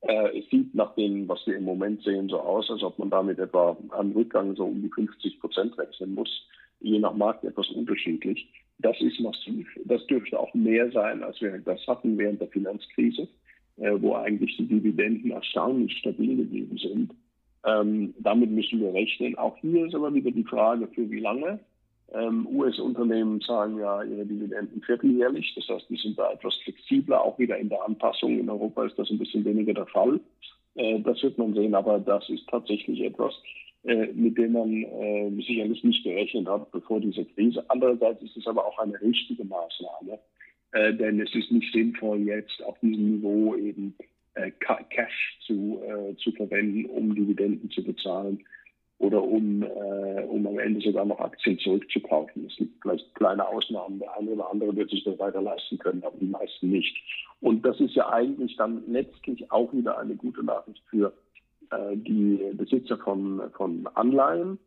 Äh, 0.07 0.39
es 0.39 0.49
sieht 0.49 0.75
nach 0.75 0.93
dem, 0.95 1.27
was 1.27 1.45
wir 1.47 1.57
im 1.57 1.63
Moment 1.63 2.03
sehen, 2.03 2.29
so 2.29 2.39
aus, 2.39 2.69
als 2.69 2.83
ob 2.83 2.99
man 2.99 3.09
damit 3.09 3.39
etwa 3.39 3.75
einen 3.97 4.11
Rückgang 4.11 4.55
so 4.55 4.65
um 4.65 4.81
die 4.81 4.89
50 4.89 5.39
Prozent 5.39 5.77
rechnen 5.79 6.13
muss, 6.13 6.47
je 6.79 6.99
nach 6.99 7.15
Markt 7.15 7.43
etwas 7.43 7.69
unterschiedlich. 7.69 8.47
Das 8.79 8.99
ist 9.01 9.19
massiv. 9.19 9.67
Das 9.85 10.05
dürfte 10.05 10.39
auch 10.39 10.53
mehr 10.53 10.91
sein, 10.91 11.23
als 11.23 11.41
wir 11.41 11.57
das 11.59 11.85
hatten 11.87 12.17
während 12.17 12.39
der 12.39 12.49
Finanzkrise, 12.49 13.27
äh, 13.77 13.93
wo 13.99 14.15
eigentlich 14.15 14.55
die 14.57 14.67
Dividenden 14.67 15.31
erstaunlich 15.31 15.97
stabil 15.97 16.37
geblieben 16.37 16.77
sind. 16.77 17.13
Ähm, 17.65 18.13
damit 18.19 18.51
müssen 18.51 18.81
wir 18.81 18.93
rechnen. 18.93 19.35
Auch 19.37 19.57
hier 19.57 19.87
ist 19.87 19.95
aber 19.95 20.13
wieder 20.13 20.29
die 20.29 20.43
Frage, 20.43 20.87
für 20.89 21.09
wie 21.09 21.19
lange. 21.19 21.59
Ähm, 22.15 22.47
US-Unternehmen 22.47 23.41
zahlen 23.41 23.77
ja 23.77 24.01
ihre 24.03 24.25
Dividenden 24.25 24.81
vierteljährlich. 24.81 25.53
Das 25.55 25.67
heißt, 25.67 25.89
die 25.89 25.97
sind 25.97 26.17
da 26.17 26.31
etwas 26.31 26.55
flexibler, 26.63 27.21
auch 27.21 27.37
wieder 27.37 27.57
in 27.57 27.67
der 27.67 27.83
Anpassung. 27.83 28.39
In 28.39 28.49
Europa 28.49 28.85
ist 28.85 28.97
das 28.97 29.09
ein 29.09 29.17
bisschen 29.17 29.43
weniger 29.43 29.73
der 29.73 29.87
Fall. 29.87 30.19
Äh, 30.75 31.01
das 31.01 31.21
wird 31.23 31.37
man 31.37 31.53
sehen, 31.53 31.75
aber 31.75 31.99
das 31.99 32.29
ist 32.29 32.47
tatsächlich 32.47 33.01
etwas, 33.01 33.33
äh, 33.83 34.07
mit 34.13 34.37
dem 34.37 34.53
man 34.53 34.83
äh, 34.83 35.29
sicherlich 35.45 35.83
nicht 35.83 36.03
gerechnet 36.03 36.47
hat 36.47 36.71
bevor 36.71 37.01
diese 37.01 37.25
Krise. 37.25 37.63
Andererseits 37.67 38.21
ist 38.23 38.37
es 38.37 38.47
aber 38.47 38.65
auch 38.65 38.79
eine 38.79 38.99
richtige 39.01 39.43
Maßnahme, 39.43 40.17
äh, 40.71 40.93
denn 40.93 41.19
es 41.19 41.35
ist 41.35 41.51
nicht 41.51 41.73
sinnvoll, 41.73 42.19
jetzt 42.19 42.63
auf 42.63 42.79
diesem 42.79 43.17
Niveau 43.17 43.55
eben 43.55 43.93
äh, 44.35 44.51
Cash 44.89 45.39
zu, 45.45 45.81
äh, 45.83 46.15
zu 46.15 46.31
verwenden, 46.31 46.85
um 46.85 47.13
Dividenden 47.13 47.69
zu 47.71 47.83
bezahlen 47.83 48.39
oder 48.97 49.21
um, 49.21 49.63
äh, 49.63 50.23
um 50.29 50.47
am 50.47 50.59
Ende 50.59 50.81
sogar 50.81 51.05
noch 51.05 51.19
Aktien 51.19 51.59
zurückzukaufen. 51.59 52.45
Es 52.47 52.55
gibt 52.55 52.81
vielleicht 52.81 53.13
kleine 53.15 53.47
Ausnahmen. 53.47 53.99
Der 53.99 54.15
eine 54.17 54.31
oder 54.31 54.49
andere 54.49 54.75
wird 54.75 54.89
sich 54.89 55.03
das 55.03 55.19
weiter 55.19 55.41
leisten 55.41 55.77
können, 55.77 56.03
aber 56.03 56.17
die 56.17 56.27
meisten 56.27 56.69
nicht. 56.69 56.95
Und 57.41 57.65
das 57.65 57.79
ist 57.79 57.93
ja 57.95 58.09
eigentlich 58.09 58.55
dann 58.55 58.83
letztlich 58.87 59.51
auch 59.51 59.73
wieder 59.73 59.97
eine 59.97 60.15
gute 60.15 60.43
Nachricht 60.43 60.81
für 60.89 61.13
äh, 61.71 61.97
die 61.97 62.39
Besitzer 62.53 62.97
von, 62.97 63.41
von 63.57 63.87
Anleihen, 63.95 64.59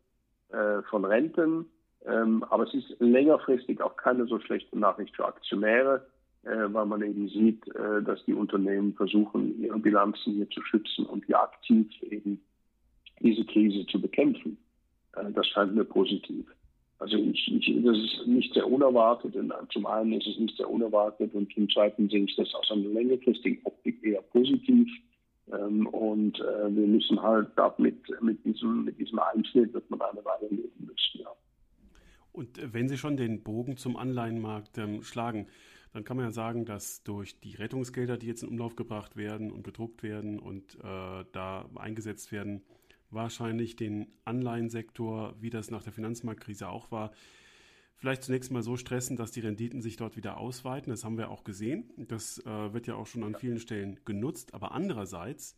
äh, 0.49 0.81
von 0.89 1.05
Renten. 1.05 1.65
Ähm, 2.05 2.43
aber 2.49 2.63
es 2.63 2.73
ist 2.73 2.95
längerfristig 2.99 3.81
auch 3.81 3.97
keine 3.97 4.25
so 4.27 4.39
schlechte 4.39 4.77
Nachricht 4.77 5.15
für 5.15 5.25
Aktionäre, 5.25 6.05
äh, 6.43 6.71
weil 6.71 6.85
man 6.85 7.01
eben 7.01 7.27
sieht, 7.29 7.67
äh, 7.75 8.01
dass 8.03 8.23
die 8.25 8.33
Unternehmen 8.33 8.93
versuchen, 8.93 9.59
ihre 9.61 9.79
Bilanzen 9.79 10.33
hier 10.33 10.49
zu 10.49 10.61
schützen 10.63 11.05
und 11.05 11.25
hier 11.25 11.41
aktiv 11.41 11.87
eben 12.03 12.41
diese 13.21 13.45
Krise 13.45 13.85
zu 13.87 14.01
bekämpfen. 14.01 14.57
Äh, 15.15 15.31
das 15.31 15.47
scheint 15.47 15.75
mir 15.75 15.85
positiv. 15.85 16.45
Also 16.99 17.15
ich, 17.15 17.47
ich, 17.47 17.83
das 17.83 17.97
ist 17.97 18.27
nicht 18.27 18.53
sehr 18.53 18.69
unerwartet. 18.69 19.33
Denn 19.33 19.51
zum 19.71 19.85
einen 19.85 20.13
ist 20.13 20.27
es 20.27 20.37
nicht 20.37 20.57
sehr 20.57 20.69
unerwartet 20.69 21.33
und 21.33 21.51
zum 21.53 21.69
zweiten 21.69 22.09
sehe 22.09 22.25
ich 22.25 22.35
das 22.35 22.53
aus 22.53 22.69
einer 22.71 22.89
längerfristigen 22.89 23.59
Optik 23.63 24.03
eher 24.03 24.21
positiv. 24.21 24.89
Ähm, 25.51 25.87
und 25.87 26.39
äh, 26.39 26.75
wir 26.75 26.87
müssen 26.87 27.21
halt 27.21 27.49
damit, 27.55 27.97
mit 28.21 28.43
diesem, 28.45 28.85
mit 28.85 28.99
diesem 28.99 29.19
Einschnitt 29.19 29.73
wird 29.73 29.89
man 29.89 30.01
eine 30.01 30.23
Weile 30.23 30.47
leben 30.49 30.85
müssen, 30.85 31.21
ja. 31.21 31.29
Und 32.31 32.59
äh, 32.59 32.73
wenn 32.73 32.87
Sie 32.87 32.97
schon 32.97 33.17
den 33.17 33.43
Bogen 33.43 33.77
zum 33.77 33.95
Anleihenmarkt 33.95 34.77
ähm, 34.77 35.01
schlagen, 35.03 35.47
dann 35.93 36.03
kann 36.03 36.17
man 36.17 36.27
ja 36.27 36.31
sagen, 36.31 36.65
dass 36.65 37.03
durch 37.03 37.39
die 37.39 37.55
Rettungsgelder, 37.55 38.17
die 38.17 38.27
jetzt 38.27 38.43
in 38.43 38.49
Umlauf 38.49 38.75
gebracht 38.75 39.17
werden 39.17 39.51
und 39.51 39.63
gedruckt 39.63 40.03
werden 40.03 40.37
und 40.37 40.75
äh, 40.75 41.25
da 41.31 41.65
eingesetzt 41.75 42.31
werden, 42.31 42.61
wahrscheinlich 43.11 43.75
den 43.75 44.07
Anleihensektor, 44.25 45.35
wie 45.39 45.49
das 45.49 45.71
nach 45.71 45.83
der 45.83 45.93
Finanzmarktkrise 45.93 46.69
auch 46.69 46.91
war, 46.91 47.11
vielleicht 47.95 48.23
zunächst 48.23 48.51
mal 48.51 48.63
so 48.63 48.77
stressen, 48.77 49.17
dass 49.17 49.31
die 49.31 49.41
Renditen 49.41 49.81
sich 49.81 49.97
dort 49.97 50.15
wieder 50.15 50.37
ausweiten. 50.37 50.89
Das 50.89 51.03
haben 51.03 51.17
wir 51.17 51.29
auch 51.29 51.43
gesehen. 51.43 51.91
Das 51.97 52.39
äh, 52.45 52.73
wird 52.73 52.87
ja 52.87 52.95
auch 52.95 53.07
schon 53.07 53.23
an 53.23 53.35
vielen 53.35 53.59
Stellen 53.59 53.99
genutzt. 54.05 54.53
Aber 54.53 54.71
andererseits 54.71 55.57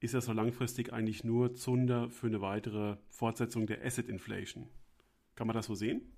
ist 0.00 0.14
das 0.14 0.26
so 0.26 0.32
langfristig 0.32 0.92
eigentlich 0.92 1.24
nur 1.24 1.54
Zunder 1.54 2.10
für 2.10 2.26
eine 2.26 2.40
weitere 2.40 2.96
Fortsetzung 3.08 3.66
der 3.66 3.84
Asset 3.84 4.08
Inflation. 4.08 4.68
Kann 5.34 5.46
man 5.46 5.54
das 5.54 5.66
so 5.66 5.74
sehen? 5.74 6.11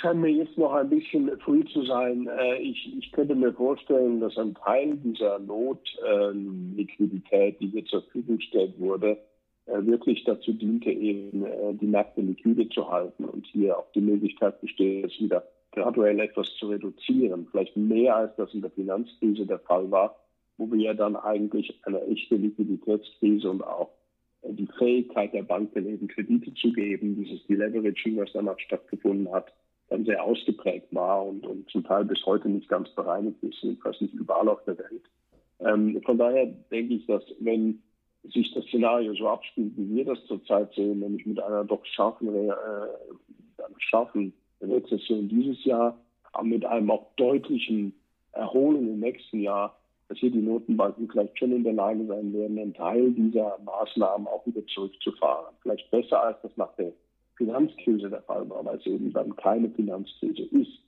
Scheint 0.00 0.20
mir 0.20 0.30
jetzt 0.30 0.56
noch 0.56 0.72
ein 0.72 0.88
bisschen 0.88 1.30
früh 1.40 1.62
zu 1.66 1.84
sein. 1.84 2.26
Äh, 2.26 2.56
ich, 2.58 2.96
ich 2.98 3.12
könnte 3.12 3.34
mir 3.34 3.52
vorstellen, 3.52 4.20
dass 4.20 4.38
ein 4.38 4.54
Teil 4.54 4.96
dieser 4.96 5.38
Notliquidität, 5.40 7.60
die 7.60 7.66
hier 7.68 7.84
zur 7.84 8.00
Verfügung 8.02 8.38
gestellt 8.38 8.72
wurde, 8.78 9.18
äh, 9.66 9.84
wirklich 9.84 10.24
dazu 10.24 10.52
diente, 10.52 10.90
eben 10.90 11.44
äh, 11.44 11.74
die 11.74 11.86
Märkte 11.86 12.22
liquide 12.22 12.68
zu 12.70 12.90
halten 12.90 13.24
und 13.24 13.46
hier 13.46 13.78
auch 13.78 13.92
die 13.92 14.00
Möglichkeit 14.00 14.60
besteht, 14.60 15.04
es 15.04 15.20
wieder 15.20 15.44
graduell 15.72 16.18
etwas 16.20 16.48
zu 16.58 16.68
reduzieren. 16.68 17.46
Vielleicht 17.50 17.76
mehr 17.76 18.16
als 18.16 18.34
das 18.36 18.54
in 18.54 18.62
der 18.62 18.70
Finanzkrise 18.70 19.44
der 19.46 19.58
Fall 19.60 19.90
war, 19.90 20.16
wo 20.56 20.72
wir 20.72 20.80
ja 20.80 20.94
dann 20.94 21.16
eigentlich 21.16 21.78
eine 21.84 22.00
echte 22.06 22.36
Liquiditätskrise 22.36 23.50
und 23.50 23.62
auch 23.62 23.90
die 24.42 24.68
Fähigkeit 24.78 25.34
der 25.34 25.42
Banken 25.42 25.86
eben 25.86 26.08
Kredite 26.08 26.54
zu 26.54 26.72
geben, 26.72 27.14
dieses 27.16 27.46
Deleveraging, 27.46 28.16
was 28.16 28.32
danach 28.32 28.58
stattgefunden 28.58 29.30
hat, 29.30 29.52
dann 29.90 30.04
sehr 30.04 30.22
ausgeprägt 30.22 30.94
war 30.94 31.26
und, 31.26 31.46
und 31.46 31.68
zum 31.68 31.84
Teil 31.84 32.04
bis 32.04 32.24
heute 32.24 32.48
nicht 32.48 32.68
ganz 32.68 32.88
bereinigt 32.90 33.42
ist, 33.42 33.60
jedenfalls 33.60 34.00
nicht 34.00 34.14
überall 34.14 34.48
auf 34.48 34.64
der 34.64 34.78
Welt. 34.78 35.02
Ähm, 35.58 36.00
von 36.04 36.16
daher 36.16 36.46
denke 36.46 36.94
ich, 36.94 37.06
dass 37.06 37.22
wenn 37.40 37.82
sich 38.22 38.52
das 38.54 38.64
Szenario 38.66 39.14
so 39.14 39.28
abspielt, 39.28 39.72
wie 39.76 39.96
wir 39.96 40.04
das 40.04 40.24
zurzeit 40.26 40.72
sehen, 40.74 41.00
nämlich 41.00 41.26
mit 41.26 41.40
einer 41.40 41.64
doch 41.64 41.84
scharfen, 41.84 42.28
äh, 42.28 42.50
einer 42.50 43.78
scharfen 43.78 44.32
Rezession 44.62 45.28
dieses 45.28 45.64
Jahr, 45.64 45.98
aber 46.32 46.44
mit 46.44 46.64
einem 46.64 46.90
auch 46.90 47.06
deutlichen 47.16 47.92
Erholung 48.32 48.88
im 48.88 49.00
nächsten 49.00 49.40
Jahr, 49.40 49.76
dass 50.08 50.18
hier 50.18 50.30
die 50.30 50.38
Notenbanken 50.38 51.08
vielleicht 51.10 51.38
schon 51.38 51.52
in 51.52 51.64
der 51.64 51.72
Lage 51.72 52.06
sein 52.06 52.32
werden, 52.32 52.58
einen 52.58 52.74
Teil 52.74 53.10
dieser 53.12 53.58
Maßnahmen 53.64 54.26
auch 54.26 54.46
wieder 54.46 54.64
zurückzufahren. 54.66 55.54
Vielleicht 55.62 55.90
besser 55.90 56.22
als 56.22 56.36
das 56.42 56.56
nach 56.56 56.74
der 56.76 56.92
Finanzkrise 57.40 58.10
der 58.10 58.20
Fall 58.22 58.48
war, 58.50 58.62
weil 58.66 58.76
es 58.76 58.86
eben 58.86 59.12
dann 59.14 59.34
keine 59.36 59.70
Finanzkrise 59.70 60.42
ist. 60.42 60.78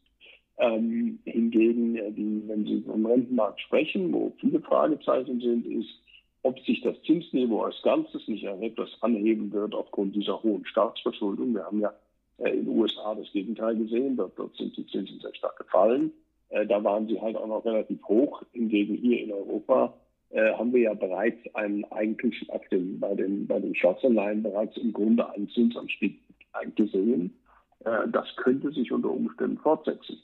Ähm, 0.59 1.19
hingegen, 1.25 1.97
äh, 1.97 2.13
die, 2.13 2.43
wenn 2.47 2.67
Sie 2.67 2.83
vom 2.83 3.07
Rentenmarkt 3.07 3.59
sprechen, 3.63 4.13
wo 4.13 4.33
viele 4.39 4.61
Fragezeichen 4.61 5.41
sind, 5.41 5.65
ist, 5.67 5.89
ob 6.43 6.61
sich 6.61 6.83
das 6.83 7.01
Zinsniveau 7.07 7.63
als 7.63 7.81
Ganzes 7.83 8.29
nicht 8.29 8.45
etwas 8.45 8.91
anheben 9.01 9.51
wird 9.51 9.75
aufgrund 9.75 10.15
dieser 10.15 10.43
hohen 10.43 10.67
Staatsverschuldung. 10.67 11.55
Wir 11.55 11.65
haben 11.65 11.81
ja 11.81 11.95
äh, 12.37 12.51
in 12.51 12.67
den 12.67 12.79
USA 12.79 13.15
das 13.15 13.33
Gegenteil 13.33 13.77
gesehen. 13.77 14.17
Dort, 14.17 14.39
dort 14.39 14.55
sind 14.57 14.77
die 14.77 14.87
Zinsen 14.89 15.21
sehr 15.21 15.35
stark 15.35 15.57
gefallen. 15.57 16.13
Äh, 16.51 16.67
da 16.67 16.85
waren 16.85 17.07
sie 17.09 17.19
halt 17.19 17.37
auch 17.37 17.47
noch 17.47 17.65
relativ 17.65 18.05
hoch. 18.05 18.43
Hingegen 18.53 18.97
hier 18.97 19.23
in 19.23 19.33
Europa 19.33 19.95
äh, 20.33 20.53
haben 20.55 20.73
wir 20.73 20.81
ja 20.81 20.95
bereits 20.95 21.39
einen 21.55 21.85
eigentlich 21.93 22.47
bei 23.01 23.15
den, 23.15 23.47
bei 23.47 23.61
den 23.61 23.75
Staatsanleihen 23.75 24.43
bereits 24.43 24.77
im 24.79 24.93
Grunde 24.93 25.29
einen 25.31 25.49
Zinsanstieg 25.51 26.22
gesehen. 26.75 27.35
Äh, 27.85 28.09
das 28.09 28.27
könnte 28.37 28.71
sich 28.73 28.93
unter 28.93 29.11
Umständen 29.11 29.59
fortsetzen. 29.59 30.19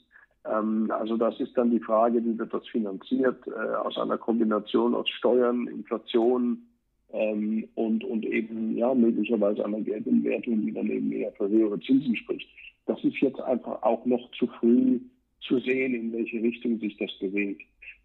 Ähm, 0.45 0.91
also 0.91 1.17
das 1.17 1.39
ist 1.39 1.57
dann 1.57 1.71
die 1.71 1.79
Frage, 1.79 2.23
wie 2.23 2.37
wird 2.37 2.53
das 2.53 2.67
finanziert 2.67 3.45
äh, 3.47 3.75
aus 3.75 3.97
einer 3.97 4.17
Kombination 4.17 4.95
aus 4.95 5.09
Steuern, 5.09 5.67
Inflation 5.67 6.63
ähm, 7.11 7.67
und, 7.75 8.03
und 8.03 8.25
eben 8.25 8.77
ja 8.77 8.93
möglicherweise 8.93 9.65
einer 9.65 9.81
Geldumwertung, 9.81 10.65
die 10.65 10.73
dann 10.73 10.89
eben 10.89 11.11
eher 11.11 11.31
für 11.33 11.49
höhere 11.49 11.79
Zinsen 11.81 12.15
spricht. 12.15 12.49
Das 12.85 13.03
ist 13.03 13.17
jetzt 13.17 13.41
einfach 13.41 13.83
auch 13.83 14.05
noch 14.05 14.31
zu 14.31 14.47
früh 14.59 14.99
zu 15.41 15.59
sehen, 15.59 15.93
in 15.93 16.13
welche 16.13 16.41
Richtung 16.41 16.79
sich 16.79 16.97
das 16.97 17.11
bewegt. 17.19 17.61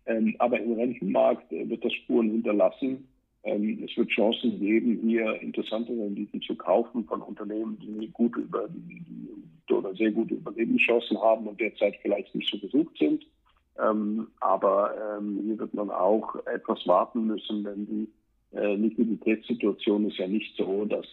Ähm, 0.06 0.36
aber 0.38 0.60
im 0.60 0.72
Rentenmarkt 0.72 1.50
äh, 1.52 1.68
wird 1.68 1.84
das 1.84 1.92
Spuren 1.92 2.30
hinterlassen. 2.30 3.08
Ähm, 3.44 3.84
es 3.84 3.96
wird 3.96 4.08
Chancen 4.08 4.58
geben, 4.58 5.00
hier 5.02 5.40
interessante 5.40 5.92
Renditen 5.92 6.40
zu 6.42 6.54
kaufen 6.54 7.04
von 7.04 7.20
Unternehmen, 7.22 7.78
die 7.78 8.08
gut 8.08 8.36
über 8.36 8.68
oder 9.70 9.94
sehr 9.94 10.10
gute 10.10 10.34
Überlebenschancen 10.34 11.20
haben 11.20 11.46
und 11.46 11.60
derzeit 11.60 11.96
vielleicht 12.02 12.34
nicht 12.34 12.50
so 12.50 12.58
gesucht 12.58 12.96
sind. 12.98 13.24
Ähm, 13.78 14.28
aber 14.40 14.94
ähm, 15.18 15.40
hier 15.44 15.58
wird 15.58 15.74
man 15.74 15.90
auch 15.90 16.34
etwas 16.46 16.86
warten 16.86 17.26
müssen, 17.26 17.64
denn 17.64 17.86
die 17.86 18.56
äh, 18.56 18.74
Liquiditätssituation 18.76 20.08
ist 20.08 20.18
ja 20.18 20.28
nicht 20.28 20.56
so, 20.56 20.84
dass, 20.84 21.06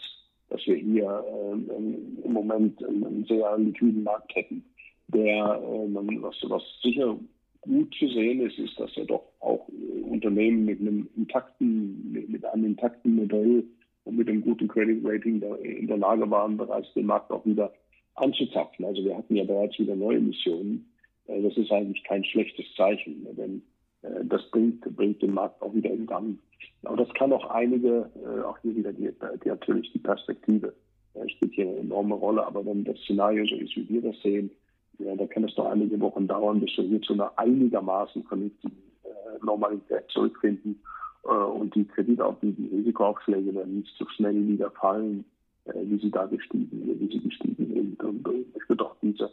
dass 0.50 0.65
wir 0.67 0.76
hier 0.76 1.24
im 1.65 2.32
Moment 2.34 2.84
einen 2.84 3.26
sehr 3.26 3.58
liquiden 3.58 4.04
Markt 4.04 4.36
hätten, 4.36 4.63
der, 5.08 5.60
äh, 5.63 6.22
was, 6.22 6.36
was 6.44 6.63
sicher 6.84 7.17
gut 7.62 7.93
zu 7.97 8.08
sehen 8.08 8.41
ist, 8.41 8.58
ist, 8.58 8.80
dass 8.80 8.95
ja 8.95 9.06
doch 9.06 9.24
auch 9.39 9.67
Unternehmen 10.10 10.65
mit 10.65 10.80
einem 10.80 11.08
intakten, 11.15 12.12
mit 12.12 12.43
einem 12.45 12.65
intakten 12.65 13.15
Modell 13.15 13.63
und 14.04 14.17
mit 14.17 14.28
einem 14.28 14.41
guten 14.41 14.67
Credit 14.67 15.04
Rating 15.04 15.41
in 15.62 15.88
der 15.88 15.97
Lage 15.97 16.30
waren, 16.30 16.58
bereits 16.58 16.91
den 16.93 17.06
Markt 17.06 17.32
auch 17.32 17.45
wieder 17.45 17.71
anzuzapfen. 18.15 18.86
Also 18.86 19.04
wir 19.04 19.15
hatten 19.15 19.36
ja 19.36 19.43
bereits 19.43 19.78
wieder 19.80 19.95
neue 19.95 20.17
Emissionen. 20.17 20.91
Äh, 21.28 21.41
das 21.41 21.56
ist 21.58 21.71
eigentlich 21.71 22.04
kein 22.04 22.24
schlechtes 22.24 22.65
Zeichen, 22.76 23.28
denn 23.38 23.62
äh, 24.02 24.26
das 24.26 24.50
bringt, 24.52 24.82
bringt 24.95 25.21
den 25.21 25.34
Markt 25.34 25.62
auch 25.62 25.74
wieder 25.74 25.91
in 25.91 26.08
Gang. 26.08 26.39
Aber 26.84 26.97
das 26.97 27.13
kann 27.13 27.32
auch 27.32 27.45
einige, 27.45 28.10
äh, 28.24 28.41
auch 28.41 28.58
hier 28.60 28.76
wieder 28.76 28.91
die, 28.91 29.12
die 29.43 29.50
natürlich 29.50 29.91
die 29.93 30.00
Perspektive 30.00 30.74
spielt 31.28 31.54
hier 31.54 31.67
eine 31.67 31.80
enorme 31.80 32.15
Rolle. 32.15 32.45
Aber 32.45 32.65
wenn 32.65 32.86
das 32.86 32.97
Szenario 33.00 33.45
so 33.45 33.56
ist, 33.56 33.76
wie 33.76 33.89
wir 33.89 34.02
das 34.02 34.19
sehen, 34.21 34.50
ja, 35.06 35.16
da 35.16 35.26
kann 35.28 35.44
es 35.44 35.56
doch 35.56 35.66
einige 35.66 36.00
Wochen 36.00 36.28
dauern, 36.28 36.60
bis 36.60 36.76
wir 36.78 36.86
hier 36.86 37.02
zu 37.02 37.14
einer 37.14 37.32
einigermaßen 37.38 38.24
vernünftigen 38.24 38.76
äh, 39.04 39.46
Normalität 39.46 40.06
zurückfinden 40.10 40.80
äh, 41.24 41.28
und 41.28 41.74
die 41.76 41.86
Kreditauf 41.86 42.36
die, 42.42 42.52
die 42.52 42.76
Risikoaufschläge 42.76 43.54
dann 43.54 43.78
nicht 43.78 43.94
so 43.98 44.08
schnell 44.10 44.48
wieder 44.48 44.72
fallen, 44.72 45.26
äh, 45.66 45.74
wie 45.84 46.00
sie 46.00 46.12
da 46.12 46.26
gestiegen, 46.26 46.70
wie 46.72 47.08
sie 47.08 47.20
gestiegen 47.20 47.74
sind. 47.74 48.04
Und 48.04 48.28
äh, 48.28 48.46
ich 48.56 48.70
würde 48.70 48.86
auch 48.86 48.96
diese 49.02 49.30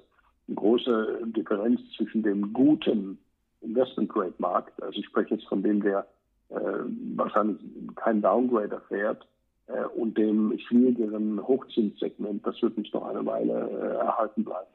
große 0.54 1.20
Differenz 1.36 1.80
zwischen 1.96 2.22
dem 2.22 2.52
guten 2.52 3.18
Investment-Grade-Markt, 3.60 4.82
also 4.82 4.98
ich 4.98 5.06
spreche 5.06 5.34
jetzt 5.34 5.46
von 5.48 5.62
dem, 5.62 5.82
der 5.82 6.06
äh, 6.50 6.56
wahrscheinlich 7.16 7.58
kein 7.96 8.22
Downgrade 8.22 8.74
erfährt, 8.76 9.26
äh, 9.68 9.84
und 9.84 10.16
dem 10.16 10.58
schwierigeren 10.58 11.46
Hochzinssegment, 11.46 12.46
das 12.46 12.60
wird 12.62 12.76
uns 12.76 12.92
noch 12.92 13.06
eine 13.06 13.24
Weile 13.24 13.68
äh, 13.70 14.04
erhalten 14.04 14.44
bleiben. 14.44 14.70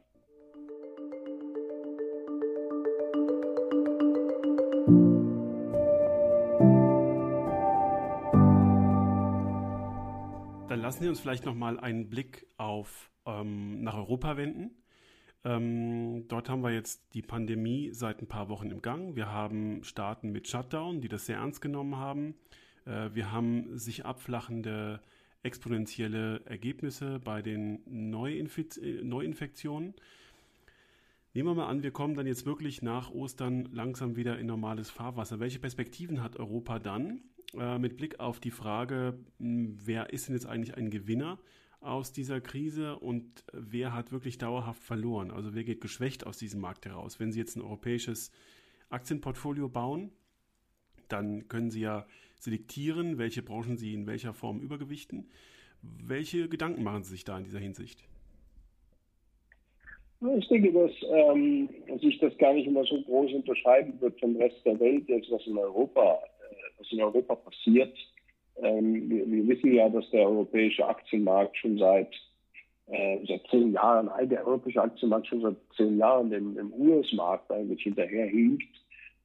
Lassen 10.93 11.05
Sie 11.05 11.09
uns 11.09 11.21
vielleicht 11.21 11.45
noch 11.45 11.55
mal 11.55 11.79
einen 11.79 12.07
Blick 12.07 12.45
auf 12.57 13.09
ähm, 13.25 13.81
nach 13.81 13.95
Europa 13.95 14.37
wenden. 14.37 14.69
Ähm, 15.43 16.27
dort 16.27 16.49
haben 16.49 16.61
wir 16.61 16.71
jetzt 16.71 17.15
die 17.15 17.23
Pandemie 17.23 17.89
seit 17.93 18.21
ein 18.21 18.27
paar 18.27 18.47
Wochen 18.47 18.69
im 18.69 18.83
Gang. 18.83 19.15
Wir 19.15 19.31
haben 19.31 19.83
Staaten 19.83 20.31
mit 20.31 20.47
Shutdown, 20.47 21.01
die 21.01 21.07
das 21.07 21.25
sehr 21.25 21.37
ernst 21.37 21.61
genommen 21.61 21.95
haben. 21.95 22.35
Äh, 22.85 23.09
wir 23.15 23.31
haben 23.31 23.75
sich 23.75 24.05
abflachende 24.05 25.01
exponentielle 25.41 26.41
Ergebnisse 26.45 27.17
bei 27.17 27.41
den 27.41 27.81
Neuinfiz 27.87 28.79
Neuinfektionen. 29.01 29.95
Nehmen 31.33 31.49
wir 31.49 31.55
mal 31.55 31.69
an, 31.69 31.81
wir 31.81 31.89
kommen 31.89 32.13
dann 32.13 32.27
jetzt 32.27 32.45
wirklich 32.45 32.83
nach 32.83 33.09
Ostern 33.09 33.67
langsam 33.73 34.15
wieder 34.15 34.37
in 34.37 34.45
normales 34.45 34.91
Fahrwasser. 34.91 35.39
Welche 35.39 35.57
Perspektiven 35.57 36.21
hat 36.21 36.35
Europa 36.37 36.77
dann? 36.77 37.23
Äh, 37.57 37.77
mit 37.77 37.97
Blick 37.97 38.19
auf 38.19 38.39
die 38.39 38.51
Frage, 38.51 39.17
hm, 39.39 39.77
wer 39.85 40.11
ist 40.11 40.27
denn 40.27 40.35
jetzt 40.35 40.47
eigentlich 40.47 40.75
ein 40.75 40.89
Gewinner 40.89 41.39
aus 41.81 42.11
dieser 42.11 42.41
Krise 42.41 42.97
und 42.97 43.43
wer 43.51 43.93
hat 43.93 44.11
wirklich 44.11 44.37
dauerhaft 44.37 44.81
verloren? 44.81 45.31
Also 45.31 45.53
wer 45.53 45.63
geht 45.63 45.81
geschwächt 45.81 46.25
aus 46.25 46.37
diesem 46.37 46.61
Markt 46.61 46.85
heraus? 46.85 47.19
Wenn 47.19 47.31
Sie 47.31 47.39
jetzt 47.39 47.55
ein 47.55 47.61
europäisches 47.61 48.31
Aktienportfolio 48.89 49.69
bauen, 49.69 50.11
dann 51.09 51.47
können 51.47 51.69
Sie 51.69 51.81
ja 51.81 52.07
selektieren, 52.39 53.17
welche 53.17 53.43
Branchen 53.43 53.77
Sie 53.77 53.93
in 53.93 54.07
welcher 54.07 54.33
Form 54.33 54.61
übergewichten. 54.61 55.29
Welche 55.81 56.47
Gedanken 56.47 56.83
machen 56.83 57.03
Sie 57.03 57.11
sich 57.11 57.25
da 57.25 57.37
in 57.37 57.43
dieser 57.43 57.59
Hinsicht? 57.59 58.03
Ich 60.37 60.47
denke, 60.47 60.71
dass 60.71 60.91
ähm, 61.09 61.67
sich 61.99 62.17
das 62.19 62.35
gar 62.37 62.53
nicht 62.53 62.65
immer 62.65 62.85
so 62.85 63.01
groß 63.01 63.33
unterscheiden 63.33 63.99
wird 63.99 64.17
vom 64.21 64.37
Rest 64.37 64.55
der 64.65 64.79
Welt, 64.79 65.07
jetzt 65.09 65.29
was 65.29 65.45
in 65.45 65.57
Europa 65.57 66.23
was 66.83 66.91
in 66.91 67.01
Europa 67.01 67.35
passiert. 67.35 67.95
Ähm, 68.61 69.09
wir, 69.09 69.29
wir, 69.29 69.47
wissen 69.47 69.73
ja, 69.73 69.89
dass 69.89 70.09
der 70.11 70.27
europäische 70.27 70.85
Aktienmarkt 70.85 71.57
schon 71.57 71.77
seit, 71.77 72.09
äh, 72.87 73.17
seit 73.27 73.41
zehn 73.49 73.73
Jahren, 73.73 74.09
der 74.29 74.45
europäische 74.45 74.81
Aktienmarkt 74.81 75.27
schon 75.27 75.41
seit 75.41 75.55
zehn 75.75 75.97
Jahren 75.97 76.29
dem, 76.29 76.55
dem 76.55 76.71
US-Markt 76.73 77.51
eigentlich 77.51 77.81
hinterherhinkt. 77.81 78.63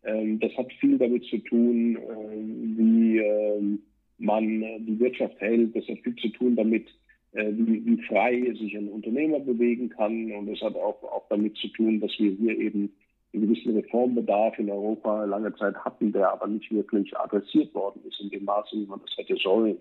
Ähm, 0.05 0.41
das 0.41 0.53
hat 0.57 0.73
viel 0.81 0.97
damit 0.99 1.25
zu 1.25 1.39
tun, 1.39 1.97
äh, 1.97 2.79
wie 2.79 3.19
äh, 3.19 3.79
man 4.19 4.61
die 4.87 4.99
Wirtschaft 4.99 5.39
hält. 5.41 5.77
Das 5.77 5.87
hat 5.89 5.99
viel 5.99 6.17
zu 6.17 6.29
tun 6.29 6.57
damit, 6.57 6.87
äh, 7.33 7.53
wie, 7.53 7.85
wie 7.85 8.03
frei 8.05 8.41
sich 8.59 8.77
ein 8.77 8.89
Unternehmer 8.89 9.41
bewegen 9.41 9.91
kann. 9.91 10.33
Und 10.33 10.49
es 10.49 10.61
hat 10.63 10.75
auch, 10.75 11.03
auch 11.03 11.29
damit 11.29 11.57
zu 11.59 11.69
tun, 11.69 12.01
dass 12.01 12.13
wir 12.19 12.31
hier 12.31 12.59
eben 12.59 12.93
einen 13.33 13.49
gewissen 13.49 13.77
Reformbedarf 13.77 14.59
in 14.59 14.71
Europa 14.71 15.25
lange 15.25 15.55
Zeit 15.57 15.77
hatten, 15.77 16.13
der 16.13 16.33
aber 16.33 16.47
nicht 16.47 16.71
wirklich 16.73 17.17
adressiert 17.17 17.75
worden 17.75 18.01
ist 18.09 18.21
in 18.21 18.31
dem 18.31 18.45
Maße, 18.45 18.77
wie 18.77 18.87
man 18.87 19.01
das 19.01 19.17
hätte 19.17 19.37
sollen. 19.37 19.79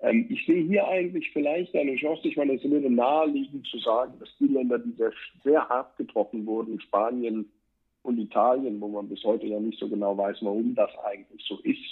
Ähm, 0.00 0.26
ich 0.28 0.44
sehe 0.46 0.64
hier 0.64 0.86
eigentlich 0.86 1.30
vielleicht 1.32 1.74
eine 1.74 1.96
Chance. 1.96 2.28
Ich 2.28 2.36
meine, 2.36 2.54
es 2.54 2.64
würde 2.64 2.90
naheliegend 2.90 3.66
zu 3.66 3.78
sagen, 3.78 4.14
dass 4.20 4.28
die 4.38 4.48
Länder, 4.48 4.78
die 4.78 4.92
sehr, 4.92 5.12
sehr 5.42 5.68
hart 5.68 5.96
getroffen 5.96 6.46
wurden, 6.46 6.80
Spanien 6.80 7.50
und 8.02 8.18
Italien, 8.18 8.80
wo 8.80 8.88
man 8.88 9.08
bis 9.08 9.24
heute 9.24 9.46
ja 9.46 9.58
nicht 9.58 9.78
so 9.78 9.88
genau 9.88 10.16
weiß, 10.16 10.38
warum 10.42 10.74
das 10.74 10.90
eigentlich 11.04 11.42
so 11.46 11.58
ist, 11.64 11.82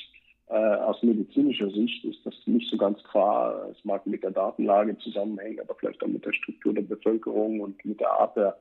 äh, 0.49 0.55
aus 0.55 1.03
medizinischer 1.03 1.71
Sicht 1.71 2.05
ist 2.05 2.25
das 2.25 2.35
nicht 2.47 2.71
so 2.71 2.77
ganz 2.77 3.03
klar. 3.05 3.71
Es 3.71 3.85
mag 3.85 4.07
mit 4.07 4.23
der 4.23 4.31
Datenlage 4.31 4.97
zusammenhängen, 4.99 5.61
aber 5.61 5.75
vielleicht 5.75 6.03
auch 6.03 6.09
mit 6.09 6.25
der 6.25 6.33
Struktur 6.33 6.75
der 6.75 6.83
Bevölkerung 6.83 7.61
und 7.61 7.83
mit 7.85 7.99
der 7.99 8.13
Art 8.13 8.37
der 8.37 8.57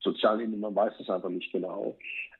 Sozialebene, 0.00 0.56
man 0.56 0.74
weiß 0.74 0.94
es 1.00 1.10
einfach 1.10 1.28
nicht 1.28 1.52
genau. 1.52 1.96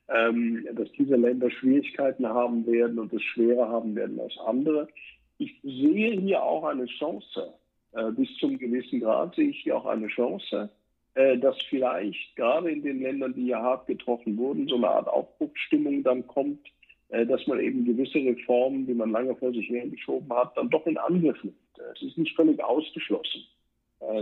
Ähm, 0.08 0.66
dass 0.72 0.90
diese 0.92 1.16
Länder 1.16 1.50
Schwierigkeiten 1.50 2.26
haben 2.26 2.66
werden 2.66 2.98
und 2.98 3.12
es 3.12 3.22
schwerer 3.22 3.68
haben 3.68 3.94
werden 3.94 4.18
als 4.20 4.38
andere. 4.46 4.88
Ich 5.36 5.60
sehe 5.62 6.18
hier 6.18 6.42
auch 6.42 6.64
eine 6.64 6.86
Chance. 6.86 7.52
Äh, 7.92 8.10
bis 8.12 8.34
zum 8.38 8.58
gewissen 8.58 9.00
Grad 9.00 9.34
sehe 9.34 9.50
ich 9.50 9.60
hier 9.62 9.76
auch 9.76 9.86
eine 9.86 10.08
Chance, 10.08 10.70
äh, 11.14 11.38
dass 11.38 11.56
vielleicht 11.68 12.36
gerade 12.36 12.70
in 12.70 12.82
den 12.82 13.02
Ländern, 13.02 13.34
die 13.34 13.46
ja 13.46 13.60
hart 13.60 13.86
getroffen 13.86 14.36
wurden, 14.36 14.68
so 14.68 14.76
eine 14.76 14.88
Art 14.88 15.08
Aufbruchsstimmung 15.08 16.02
dann 16.02 16.26
kommt, 16.26 16.66
äh, 17.08 17.26
dass 17.26 17.46
man 17.46 17.60
eben 17.60 17.84
gewisse 17.84 18.18
Reformen, 18.18 18.86
die 18.86 18.94
man 18.94 19.10
lange 19.10 19.34
vor 19.36 19.52
sich 19.52 19.68
hergeschoben 19.68 20.30
hat, 20.32 20.56
dann 20.56 20.70
doch 20.70 20.86
in 20.86 20.98
Angriff 20.98 21.42
nimmt. 21.42 21.56
Es 21.94 22.02
ist 22.02 22.18
nicht 22.18 22.36
völlig 22.36 22.62
ausgeschlossen, 22.62 23.44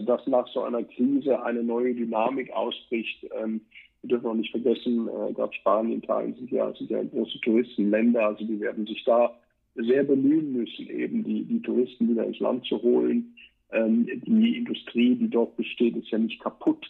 dass 0.03 0.27
nach 0.27 0.49
so 0.49 0.63
einer 0.63 0.83
Krise 0.85 1.43
eine 1.43 1.63
neue 1.63 1.95
Dynamik 1.95 2.53
ausbricht. 2.53 3.27
Ähm, 3.39 3.61
wir 4.03 4.09
dürfen 4.09 4.27
auch 4.27 4.35
nicht 4.35 4.51
vergessen, 4.51 5.09
äh, 5.09 5.33
gerade 5.33 5.53
Spanien, 5.55 5.99
Italien 5.99 6.35
sind 6.35 6.51
ja, 6.51 6.73
sind 6.75 6.91
ja 6.91 7.03
große 7.03 7.41
Touristenländer, 7.41 8.27
also 8.27 8.45
die 8.45 8.61
werden 8.61 8.87
sich 8.87 9.03
da 9.05 9.35
sehr 9.75 10.05
bemühen 10.05 10.53
müssen, 10.53 10.89
eben 10.89 11.25
die, 11.25 11.45
die 11.45 11.61
Touristen 11.61 12.09
wieder 12.09 12.25
ins 12.25 12.39
Land 12.39 12.65
zu 12.65 12.81
holen. 12.83 13.35
Ähm, 13.73 14.07
die 14.25 14.57
Industrie, 14.57 15.15
die 15.17 15.29
dort 15.29 15.57
besteht, 15.57 15.97
ist 15.97 16.11
ja 16.11 16.19
nicht 16.19 16.41
kaputt, 16.41 16.87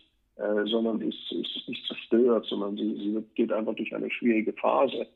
sondern 0.65 1.01
ist, 1.01 1.33
ist 1.33 1.67
nicht 1.67 1.87
zerstört, 1.87 2.45
sondern 2.45 2.77
sie, 2.77 2.95
sie 2.97 3.25
geht 3.37 3.51
einfach 3.51 3.75
durch 3.75 3.95
eine 3.95 4.11
schwierige 4.11 4.53
Phase. 4.53 5.07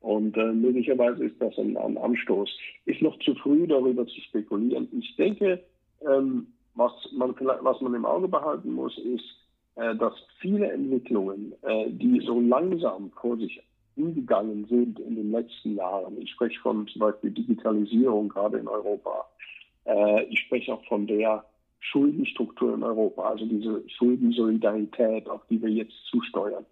Und 0.00 0.36
äh, 0.38 0.52
möglicherweise 0.52 1.24
ist 1.24 1.40
das 1.40 1.56
ein, 1.58 1.76
ein, 1.76 1.98
Anstoß. 1.98 2.50
Ist 2.86 3.02
noch 3.02 3.18
zu 3.18 3.34
früh, 3.34 3.66
darüber 3.66 4.06
zu 4.06 4.20
spekulieren. 4.22 4.88
Ich 4.98 5.14
denke, 5.16 5.62
ähm, 6.10 6.46
was, 6.80 6.92
man, 7.12 7.34
was 7.38 7.80
man 7.82 7.94
im 7.94 8.06
Auge 8.06 8.26
behalten 8.26 8.72
muss, 8.72 8.96
ist, 8.98 9.24
äh, 9.76 9.94
dass 9.96 10.14
viele 10.40 10.72
Entwicklungen, 10.72 11.52
äh, 11.62 11.90
die 11.90 12.20
so 12.24 12.40
langsam 12.40 13.10
vor 13.20 13.36
sich 13.36 13.62
hingegangen 13.94 14.64
sind 14.66 14.98
in 14.98 15.14
den 15.14 15.30
letzten 15.30 15.76
Jahren, 15.76 16.18
ich 16.20 16.30
spreche 16.30 16.58
von 16.60 16.88
zum 16.88 17.00
Beispiel 17.00 17.30
Digitalisierung 17.30 18.30
gerade 18.30 18.58
in 18.58 18.66
Europa, 18.66 19.26
äh, 19.84 20.24
ich 20.24 20.40
spreche 20.40 20.72
auch 20.72 20.84
von 20.86 21.06
der 21.06 21.44
Schuldenstruktur 21.80 22.74
in 22.74 22.82
Europa, 22.82 23.22
also 23.28 23.44
diese 23.44 23.82
Schuldensolidarität, 23.88 25.28
auf 25.28 25.42
die 25.48 25.60
wir 25.62 25.70
jetzt 25.70 25.96
zusteuern 26.10 26.64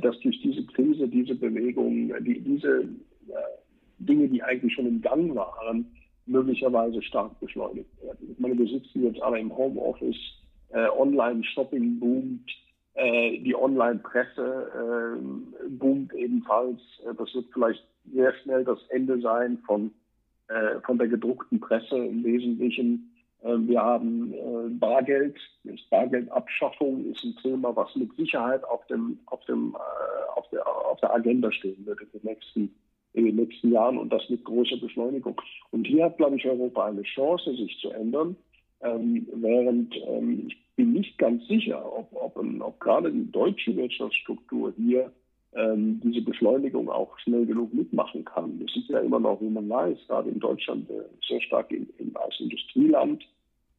dass 0.00 0.18
durch 0.20 0.40
diese 0.40 0.64
Krise, 0.68 1.06
diese 1.06 1.34
Bewegung, 1.34 2.10
die, 2.24 2.40
diese 2.40 2.88
Dinge, 3.98 4.26
die 4.26 4.42
eigentlich 4.42 4.72
schon 4.72 4.86
im 4.86 5.02
Gang 5.02 5.34
waren, 5.34 5.94
möglicherweise 6.26 7.02
stark 7.02 7.38
beschleunigt 7.40 7.90
werden. 8.02 8.30
Ich 8.32 8.38
meine, 8.38 8.58
wir 8.58 8.66
sitzen 8.66 9.04
jetzt 9.04 9.22
alle 9.22 9.38
im 9.38 9.56
Homeoffice, 9.56 10.16
äh, 10.70 10.88
Online-Shopping 10.88 12.00
boomt, 12.00 12.50
äh, 12.94 13.38
die 13.38 13.54
Online-Presse 13.54 15.18
äh, 15.20 15.68
boomt 15.68 16.12
ebenfalls. 16.14 16.80
Äh, 17.04 17.14
das 17.16 17.34
wird 17.34 17.46
vielleicht 17.52 17.84
sehr 18.12 18.32
schnell 18.42 18.64
das 18.64 18.78
Ende 18.88 19.20
sein 19.20 19.58
von, 19.66 19.92
äh, 20.48 20.80
von 20.84 20.98
der 20.98 21.08
gedruckten 21.08 21.60
Presse 21.60 21.96
im 21.96 22.24
Wesentlichen. 22.24 23.12
Ähm, 23.44 23.68
wir 23.68 23.80
haben 23.80 24.32
äh, 24.32 24.68
Bargeld. 24.70 25.36
Bargeldabschaffung 25.90 27.04
ist 27.12 27.22
ein 27.24 27.36
Thema, 27.42 27.74
was 27.76 27.94
mit 27.96 28.14
Sicherheit 28.16 28.64
auf 28.64 28.86
dem, 28.86 29.18
auf 29.26 29.44
dem, 29.44 29.74
äh, 29.74 30.38
auf 30.38 30.48
der, 30.50 30.66
auf 30.66 30.98
der 31.00 31.14
Agenda 31.14 31.52
stehen 31.52 31.84
wird 31.86 32.00
in 32.00 32.10
den 32.12 32.30
nächsten, 32.30 32.74
in 33.16 33.24
den 33.24 33.36
nächsten 33.36 33.72
Jahren 33.72 33.98
und 33.98 34.12
das 34.12 34.28
mit 34.28 34.44
großer 34.44 34.76
Beschleunigung. 34.76 35.40
Und 35.70 35.86
hier 35.86 36.04
hat, 36.04 36.18
glaube 36.18 36.36
ich, 36.36 36.46
Europa 36.46 36.86
eine 36.86 37.02
Chance, 37.02 37.54
sich 37.56 37.78
zu 37.80 37.90
ändern. 37.90 38.36
Ähm, 38.82 39.26
während 39.32 39.94
ähm, 40.06 40.44
ich 40.48 40.56
bin 40.76 40.92
nicht 40.92 41.16
ganz 41.16 41.46
sicher, 41.48 41.82
ob, 41.84 42.08
ob, 42.12 42.36
ob 42.60 42.80
gerade 42.80 43.10
die 43.10 43.30
deutsche 43.32 43.74
Wirtschaftsstruktur 43.74 44.74
hier 44.76 45.10
ähm, 45.54 46.00
diese 46.04 46.20
Beschleunigung 46.20 46.90
auch 46.90 47.18
schnell 47.20 47.46
genug 47.46 47.72
mitmachen 47.72 48.24
kann. 48.24 48.60
Das 48.60 48.76
ist 48.76 48.90
ja 48.90 48.98
immer 49.00 49.18
noch, 49.18 49.40
wie 49.40 49.48
man 49.48 49.68
weiß, 49.68 49.96
gerade 50.06 50.28
in 50.28 50.38
Deutschland 50.38 50.90
äh, 50.90 51.04
sehr 51.26 51.40
stark 51.40 51.72
in, 51.72 51.88
in, 51.96 52.14
als 52.16 52.38
Industrieland 52.38 53.24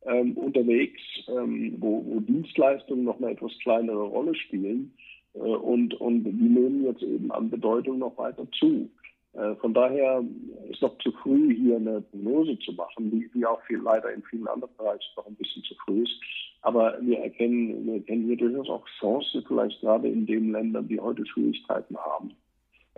ähm, 0.07 0.33
unterwegs, 0.33 1.01
ähm, 1.27 1.75
wo, 1.77 2.03
wo, 2.05 2.19
Dienstleistungen 2.19 3.03
noch 3.03 3.19
eine 3.19 3.31
etwas 3.31 3.51
kleinere 3.59 4.03
Rolle 4.03 4.33
spielen. 4.33 4.91
Äh, 5.35 5.39
und, 5.39 5.93
und 5.95 6.23
die 6.23 6.31
nehmen 6.31 6.83
jetzt 6.85 7.03
eben 7.03 7.31
an 7.31 7.51
Bedeutung 7.51 7.99
noch 7.99 8.17
weiter 8.17 8.47
zu. 8.57 8.89
Äh, 9.37 9.55
von 9.55 9.73
daher 9.73 10.23
ist 10.69 10.81
noch 10.81 10.97
zu 10.97 11.11
früh, 11.11 11.55
hier 11.55 11.75
eine 11.75 12.01
Prognose 12.01 12.57
zu 12.59 12.73
machen, 12.73 13.29
wie 13.33 13.45
auch 13.45 13.61
viel, 13.63 13.79
leider 13.79 14.11
in 14.11 14.23
vielen 14.23 14.47
anderen 14.47 14.75
Bereichen 14.77 15.11
noch 15.15 15.27
ein 15.27 15.35
bisschen 15.35 15.63
zu 15.63 15.75
früh 15.85 16.03
ist. 16.03 16.19
Aber 16.63 16.97
wir 17.01 17.19
erkennen, 17.19 17.85
wir 17.85 17.95
erkennen 17.95 18.25
hier 18.25 18.37
durchaus 18.37 18.69
auch 18.69 18.85
Chancen, 18.99 19.43
vielleicht 19.47 19.79
gerade 19.81 20.07
in 20.07 20.25
den 20.25 20.51
Ländern, 20.51 20.87
die 20.87 20.99
heute 20.99 21.25
Schwierigkeiten 21.25 21.95
haben. 21.97 22.31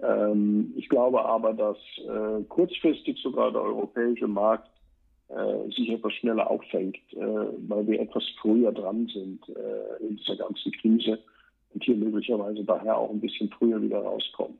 Ähm, 0.01 0.73
ich 0.77 0.87
glaube 0.87 1.23
aber, 1.25 1.53
dass 1.53 1.77
äh, 2.07 2.43
kurzfristig 2.47 3.19
sogar 3.21 3.51
der 3.51 3.61
europäische 3.61 4.27
Markt 4.27 4.69
äh, 5.27 5.69
sich 5.71 5.89
etwas 5.89 6.13
schneller 6.13 6.49
auffängt, 6.49 6.97
äh, 7.11 7.47
weil 7.67 7.85
wir 7.85 7.99
etwas 7.99 8.23
früher 8.41 8.71
dran 8.71 9.07
sind 9.13 9.41
äh, 9.49 10.03
in 10.07 10.15
dieser 10.15 10.37
ganzen 10.37 10.71
Krise 10.71 11.19
und 11.73 11.83
hier 11.83 11.97
möglicherweise 11.97 12.63
daher 12.63 12.97
auch 12.97 13.09
ein 13.09 13.19
bisschen 13.19 13.49
früher 13.49 13.81
wieder 13.81 13.99
rauskommen. 13.99 14.57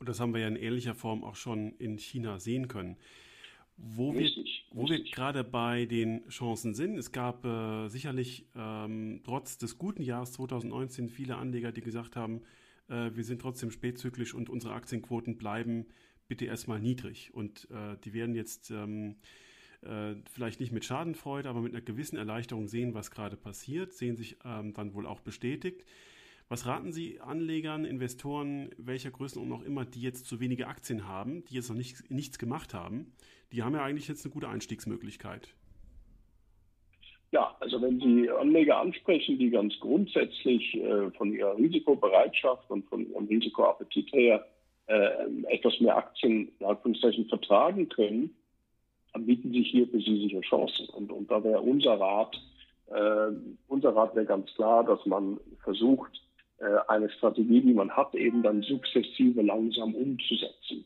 Und 0.00 0.08
das 0.08 0.18
haben 0.18 0.32
wir 0.32 0.40
ja 0.40 0.48
in 0.48 0.56
ähnlicher 0.56 0.94
Form 0.94 1.22
auch 1.22 1.36
schon 1.36 1.74
in 1.78 1.98
China 1.98 2.40
sehen 2.40 2.68
können. 2.68 2.96
Wo 3.76 4.10
richtig, 4.10 4.66
wir, 4.72 4.82
wo 4.82 4.88
wir 4.88 5.04
gerade 5.04 5.44
bei 5.44 5.84
den 5.84 6.26
Chancen 6.28 6.74
sind, 6.74 6.98
es 6.98 7.12
gab 7.12 7.44
äh, 7.44 7.88
sicherlich 7.88 8.46
ähm, 8.56 9.20
trotz 9.24 9.58
des 9.58 9.78
guten 9.78 10.02
Jahres 10.02 10.32
2019 10.32 11.08
viele 11.10 11.36
Anleger, 11.36 11.70
die 11.70 11.82
gesagt 11.82 12.16
haben, 12.16 12.42
äh, 12.88 13.10
wir 13.14 13.24
sind 13.24 13.40
trotzdem 13.40 13.70
spätzyklisch 13.70 14.34
und 14.34 14.48
unsere 14.48 14.74
Aktienquoten 14.74 15.36
bleiben 15.36 15.86
bitte 16.28 16.46
erstmal 16.46 16.80
niedrig. 16.80 17.34
Und 17.34 17.68
äh, 17.70 17.96
die 18.04 18.14
werden 18.14 18.34
jetzt 18.34 18.70
ähm, 18.70 19.16
äh, 19.82 20.14
vielleicht 20.32 20.60
nicht 20.60 20.72
mit 20.72 20.84
Schadenfreude, 20.84 21.48
aber 21.48 21.60
mit 21.60 21.72
einer 21.74 21.82
gewissen 21.82 22.16
Erleichterung 22.16 22.68
sehen, 22.68 22.94
was 22.94 23.10
gerade 23.10 23.36
passiert, 23.36 23.92
sehen 23.92 24.16
sich 24.16 24.38
ähm, 24.44 24.72
dann 24.72 24.94
wohl 24.94 25.06
auch 25.06 25.20
bestätigt. 25.20 25.84
Was 26.50 26.66
raten 26.66 26.90
Sie 26.90 27.20
Anlegern, 27.20 27.84
Investoren, 27.84 28.70
welcher 28.76 29.12
Größenordnung 29.12 29.60
auch 29.60 29.64
immer, 29.64 29.84
die 29.84 30.00
jetzt 30.00 30.26
zu 30.26 30.40
wenige 30.40 30.66
Aktien 30.66 31.06
haben, 31.06 31.44
die 31.44 31.54
jetzt 31.54 31.68
noch 31.68 31.76
nicht, 31.76 32.10
nichts 32.10 32.40
gemacht 32.40 32.74
haben? 32.74 33.12
Die 33.52 33.62
haben 33.62 33.76
ja 33.76 33.84
eigentlich 33.84 34.08
jetzt 34.08 34.26
eine 34.26 34.34
gute 34.34 34.48
Einstiegsmöglichkeit. 34.48 35.54
Ja, 37.30 37.54
also 37.60 37.80
wenn 37.80 38.00
Sie 38.00 38.28
Anleger 38.28 38.80
ansprechen, 38.80 39.38
die 39.38 39.50
ganz 39.50 39.78
grundsätzlich 39.78 40.74
äh, 40.74 41.12
von 41.12 41.32
ihrer 41.32 41.56
Risikobereitschaft 41.56 42.68
und 42.68 42.84
von 42.88 43.08
ihrem 43.08 43.28
Risikoappetit 43.28 44.12
her 44.12 44.44
äh, 44.86 45.08
etwas 45.50 45.78
mehr 45.78 45.96
Aktien 45.96 46.50
in 46.58 46.66
Anführungszeichen 46.66 47.26
vertragen 47.26 47.88
können, 47.88 48.34
dann 49.12 49.24
bieten 49.24 49.52
sich 49.52 49.70
hier 49.70 49.86
für 49.86 50.00
Sie 50.00 50.20
sicher 50.22 50.40
Chancen. 50.40 50.88
Und, 50.88 51.12
und 51.12 51.30
da 51.30 51.44
wäre 51.44 51.60
unser 51.60 52.00
Rat, 52.00 52.34
äh, 52.88 53.36
unser 53.68 53.94
Rat 53.94 54.16
wäre 54.16 54.26
ganz 54.26 54.52
klar, 54.56 54.82
dass 54.82 55.06
man 55.06 55.38
versucht, 55.62 56.20
eine 56.88 57.10
Strategie, 57.10 57.60
die 57.62 57.72
man 57.72 57.90
hat, 57.90 58.14
eben 58.14 58.42
dann 58.42 58.62
sukzessive 58.62 59.40
langsam 59.42 59.94
umzusetzen. 59.94 60.84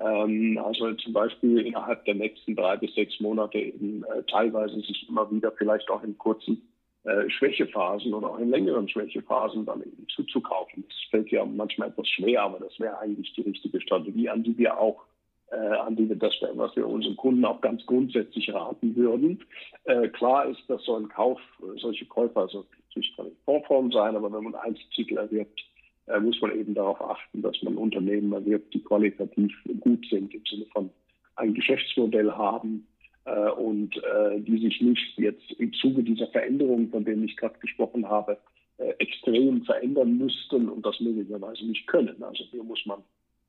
Ähm, 0.00 0.58
also 0.64 0.92
zum 0.94 1.12
Beispiel 1.12 1.58
innerhalb 1.58 2.04
der 2.06 2.14
nächsten 2.14 2.56
drei 2.56 2.76
bis 2.76 2.94
sechs 2.94 3.20
Monate 3.20 3.58
eben 3.58 4.02
äh, 4.04 4.22
teilweise 4.24 4.80
sich 4.80 5.06
immer 5.08 5.30
wieder 5.30 5.52
vielleicht 5.52 5.90
auch 5.90 6.02
in 6.02 6.16
kurzen 6.16 6.62
äh, 7.04 7.28
Schwächephasen 7.28 8.14
oder 8.14 8.30
auch 8.30 8.38
in 8.38 8.50
längeren 8.50 8.88
Schwächephasen 8.88 9.66
dann 9.66 9.82
eben 9.82 10.06
zuzukaufen. 10.08 10.84
Das 10.88 10.96
fällt 11.10 11.30
ja 11.30 11.44
manchmal 11.44 11.88
etwas 11.88 12.08
schwer, 12.08 12.42
aber 12.42 12.60
das 12.60 12.78
wäre 12.80 12.98
eigentlich 12.98 13.32
die 13.34 13.42
richtige 13.42 13.80
Strategie, 13.80 14.28
an 14.28 14.42
die 14.42 14.56
wir 14.56 14.78
auch 14.78 15.04
äh, 15.50 15.56
an 15.56 15.96
die 15.96 16.08
wir 16.08 16.16
das, 16.16 16.32
was 16.54 16.74
wir 16.76 16.86
unseren 16.86 17.16
Kunden 17.16 17.44
auch 17.44 17.60
ganz 17.60 17.84
grundsätzlich 17.84 18.54
raten 18.54 18.94
würden. 18.94 19.44
Äh, 19.84 20.08
klar 20.08 20.48
ist, 20.48 20.62
dass 20.68 20.84
so 20.84 20.94
ein 20.94 21.08
Kauf, 21.08 21.40
solche 21.76 22.06
Käufer, 22.06 22.42
also 22.42 22.64
natürlich 22.90 23.16
kann 23.16 23.26
in 23.26 23.36
Vorform 23.44 23.92
sein, 23.92 24.16
aber 24.16 24.32
wenn 24.32 24.44
man 24.44 24.54
Einzeltitel 24.54 25.16
erwirbt, 25.16 25.60
äh, 26.06 26.18
muss 26.20 26.40
man 26.40 26.58
eben 26.58 26.74
darauf 26.74 27.00
achten, 27.00 27.42
dass 27.42 27.60
man 27.62 27.76
Unternehmen 27.76 28.32
erwirbt, 28.32 28.74
die 28.74 28.82
qualitativ 28.82 29.52
gut 29.80 30.04
sind, 30.10 30.34
im 30.34 30.42
Sinne 30.48 30.66
von 30.72 30.90
ein 31.36 31.54
Geschäftsmodell 31.54 32.32
haben 32.32 32.86
äh, 33.24 33.50
und 33.50 33.96
äh, 33.96 34.40
die 34.40 34.58
sich 34.58 34.80
nicht 34.80 35.18
jetzt 35.18 35.50
im 35.58 35.72
Zuge 35.74 36.02
dieser 36.02 36.26
Veränderungen, 36.28 36.90
von 36.90 37.04
denen 37.04 37.24
ich 37.24 37.36
gerade 37.36 37.58
gesprochen 37.60 38.08
habe, 38.08 38.38
äh, 38.78 38.90
extrem 38.98 39.62
verändern 39.64 40.18
müssten 40.18 40.68
und 40.68 40.84
das 40.84 41.00
möglicherweise 41.00 41.64
nicht 41.64 41.86
können. 41.86 42.22
Also 42.22 42.44
hier 42.50 42.64
muss 42.64 42.84
man, 42.86 43.00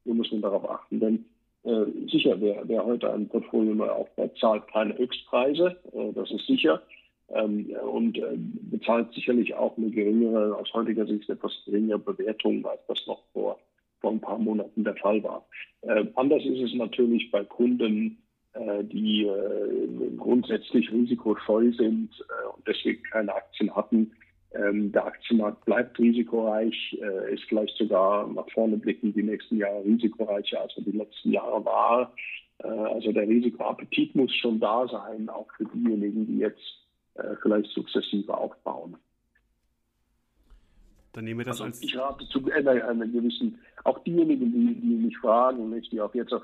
hier 0.04 0.14
muss 0.14 0.32
man 0.32 0.42
darauf 0.42 0.70
achten, 0.70 1.00
denn 1.00 1.26
äh, 1.64 1.86
sicher, 2.10 2.40
wer, 2.40 2.68
wer 2.68 2.86
heute 2.86 3.12
ein 3.14 3.28
Portfolio 3.28 3.74
neu 3.74 3.90
aufbaut, 3.90 4.38
zahlt 4.40 4.68
keine 4.68 4.98
Höchstpreise, 4.98 5.78
äh, 5.94 6.14
das 6.14 6.32
ist 6.32 6.46
sicher, 6.48 6.82
ähm, 7.34 7.76
und 7.92 8.18
äh, 8.18 8.38
bezahlt 8.72 9.14
sicherlich 9.14 9.54
auch 9.56 9.78
eine 9.78 9.90
geringere, 9.90 10.56
aus 10.56 10.74
heutiger 10.74 11.06
Sicht 11.06 11.30
etwas 11.30 11.52
geringere 11.66 12.00
Bewertung, 12.00 12.66
als 12.66 12.82
das 12.88 13.06
noch 13.08 13.24
vor, 13.34 13.60
vor 14.00 14.12
ein 14.12 14.22
paar 14.22 14.40
Monaten 14.40 14.84
der 14.84 14.96
Fall 14.96 15.24
war. 15.24 15.46
Äh, 15.82 16.06
anders 16.16 16.44
ist 16.46 16.62
es 16.62 16.74
natürlich 16.74 17.32
bei 17.32 17.44
Kunden, 17.44 18.18
äh, 18.54 18.84
die 18.84 19.30
grundsätzlich 20.18 20.92
risikoscheu 20.92 21.72
sind 21.72 22.10
und 22.56 22.68
deswegen 22.68 23.02
keine 23.04 23.34
Aktien 23.34 23.74
hatten, 23.76 24.12
ähm, 24.54 24.92
der 24.92 25.06
Aktienmarkt 25.06 25.64
bleibt 25.66 25.98
risikoreich, 25.98 26.98
äh, 27.02 27.34
ist 27.34 27.44
vielleicht 27.46 27.78
sogar 27.78 28.28
nach 28.28 28.50
vorne 28.50 28.78
blicken 28.78 29.14
die 29.14 29.24
nächsten 29.24 29.58
Jahre 29.58 29.84
risikoreicher, 29.86 30.62
als 30.62 30.76
er 30.76 30.84
die 30.84 30.98
letzten 30.98 31.32
Jahre 31.32 31.64
war. 31.64 32.14
Äh, 32.62 32.68
also 32.68 33.14
der 33.14 33.28
Risikoappetit 33.28 34.14
muss 34.14 34.34
schon 34.36 34.60
da 34.60 34.88
sein, 34.90 35.30
auch 35.30 35.48
für 35.56 35.66
diejenigen, 35.66 36.28
die 36.28 36.40
jetzt 36.40 36.81
äh, 37.16 37.36
vielleicht 37.42 37.72
sukzessive 37.72 38.36
aufbauen. 38.36 38.98
Dann 41.14 41.26
nehmen 41.26 41.40
wir 41.40 41.46
das 41.46 41.60
also 41.60 41.66
als. 41.66 41.84
Ich 41.84 41.98
rate 41.98 42.28
zu 42.30 42.44
einer, 42.52 42.88
einer 42.88 43.08
gewissen, 43.08 43.60
auch 43.84 44.00
diejenigen, 44.00 44.52
die, 44.52 44.76
die 44.76 44.96
mich 44.96 45.18
fragen, 45.18 45.70
nicht, 45.70 45.92
die 45.92 46.00
auch 46.00 46.14
jetzt 46.16 46.34
auf 46.34 46.44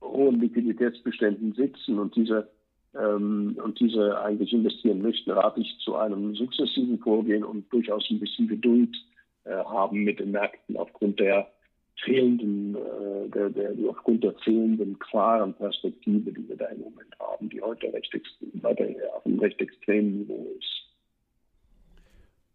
hohen 0.00 0.40
Liquiditätsbeständen 0.40 1.52
sitzen 1.54 1.98
und 1.98 2.14
diese 2.16 2.48
ähm, 2.94 3.58
und 3.62 3.78
diese 3.80 4.18
eigentlich 4.20 4.52
investieren 4.52 5.02
möchten, 5.02 5.30
rate 5.30 5.60
ich 5.60 5.78
zu 5.80 5.96
einem 5.96 6.34
sukzessiven 6.34 6.98
Vorgehen 6.98 7.44
und 7.44 7.70
durchaus 7.72 8.08
ein 8.10 8.20
bisschen 8.20 8.48
Geduld 8.48 8.96
äh, 9.44 9.50
haben 9.50 10.04
mit 10.04 10.20
den 10.20 10.30
Märkten 10.30 10.76
aufgrund 10.76 11.20
der 11.20 11.50
fehlenden, 12.04 12.74
äh, 12.74 13.28
der, 13.30 13.50
der, 13.50 13.72
aufgrund 13.88 14.24
der 14.24 14.34
fehlenden 14.44 14.98
klaren 14.98 15.54
Perspektive, 15.54 16.32
die 16.32 16.48
wir 16.48 16.56
da 16.56 16.66
im 16.66 16.80
Moment 16.80 17.18
haben, 17.18 17.48
die 17.48 17.60
heute 17.60 17.92
recht 17.92 18.12
extrem, 18.14 18.62
weiter 18.62 18.86
auf 19.14 19.26
einem 19.26 19.38
recht 19.38 19.60
extremen 19.60 20.20
Niveau 20.20 20.46
ist. 20.58 20.78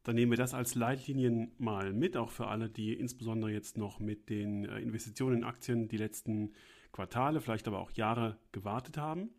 Dann 0.04 0.16
nehmen 0.16 0.32
wir 0.32 0.38
das 0.38 0.54
als 0.54 0.76
Leitlinien 0.76 1.54
mal 1.58 1.94
mit, 1.94 2.18
auch 2.18 2.30
für 2.30 2.48
alle, 2.48 2.70
die 2.70 2.94
insbesondere 2.94 3.52
jetzt 3.52 3.78
noch 3.78 4.00
mit 4.00 4.30
den 4.30 4.66
äh, 4.66 4.80
Investitionen 4.80 5.38
in 5.38 5.44
Aktien 5.44 5.88
die 5.88 5.98
letzten 5.98 6.54
Quartale, 6.92 7.40
vielleicht 7.42 7.68
aber 7.68 7.80
auch 7.80 7.92
Jahre 7.92 8.38
gewartet 8.52 8.98
haben. 8.98 9.30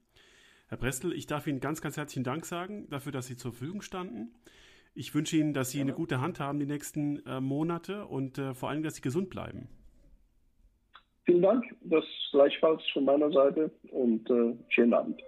Herr 0.68 0.78
Brestel, 0.78 1.12
ich 1.12 1.26
darf 1.26 1.46
Ihnen 1.46 1.60
ganz, 1.60 1.82
ganz 1.82 1.96
herzlichen 1.96 2.24
Dank 2.24 2.46
sagen 2.46 2.88
dafür, 2.88 3.12
dass 3.12 3.26
Sie 3.26 3.36
zur 3.36 3.52
Verfügung 3.52 3.82
standen. 3.82 4.32
Ich 4.94 5.14
wünsche 5.14 5.36
Ihnen, 5.36 5.52
dass 5.52 5.70
Sie 5.70 5.78
ja. 5.78 5.84
eine 5.84 5.92
gute 5.92 6.20
Hand 6.20 6.40
haben 6.40 6.58
die 6.58 6.66
nächsten 6.66 7.24
äh, 7.26 7.40
Monate 7.40 8.06
und 8.06 8.38
äh, 8.38 8.54
vor 8.54 8.70
allem, 8.70 8.82
dass 8.82 8.94
Sie 8.96 9.02
gesund 9.02 9.28
bleiben. 9.28 9.68
Vielen 11.24 11.42
Dank, 11.42 11.64
das 11.84 12.04
gleichfalls 12.32 12.82
von 12.92 13.04
meiner 13.04 13.30
Seite 13.30 13.70
und 13.90 14.28
äh, 14.30 14.54
schönen 14.68 14.92
Abend. 14.92 15.22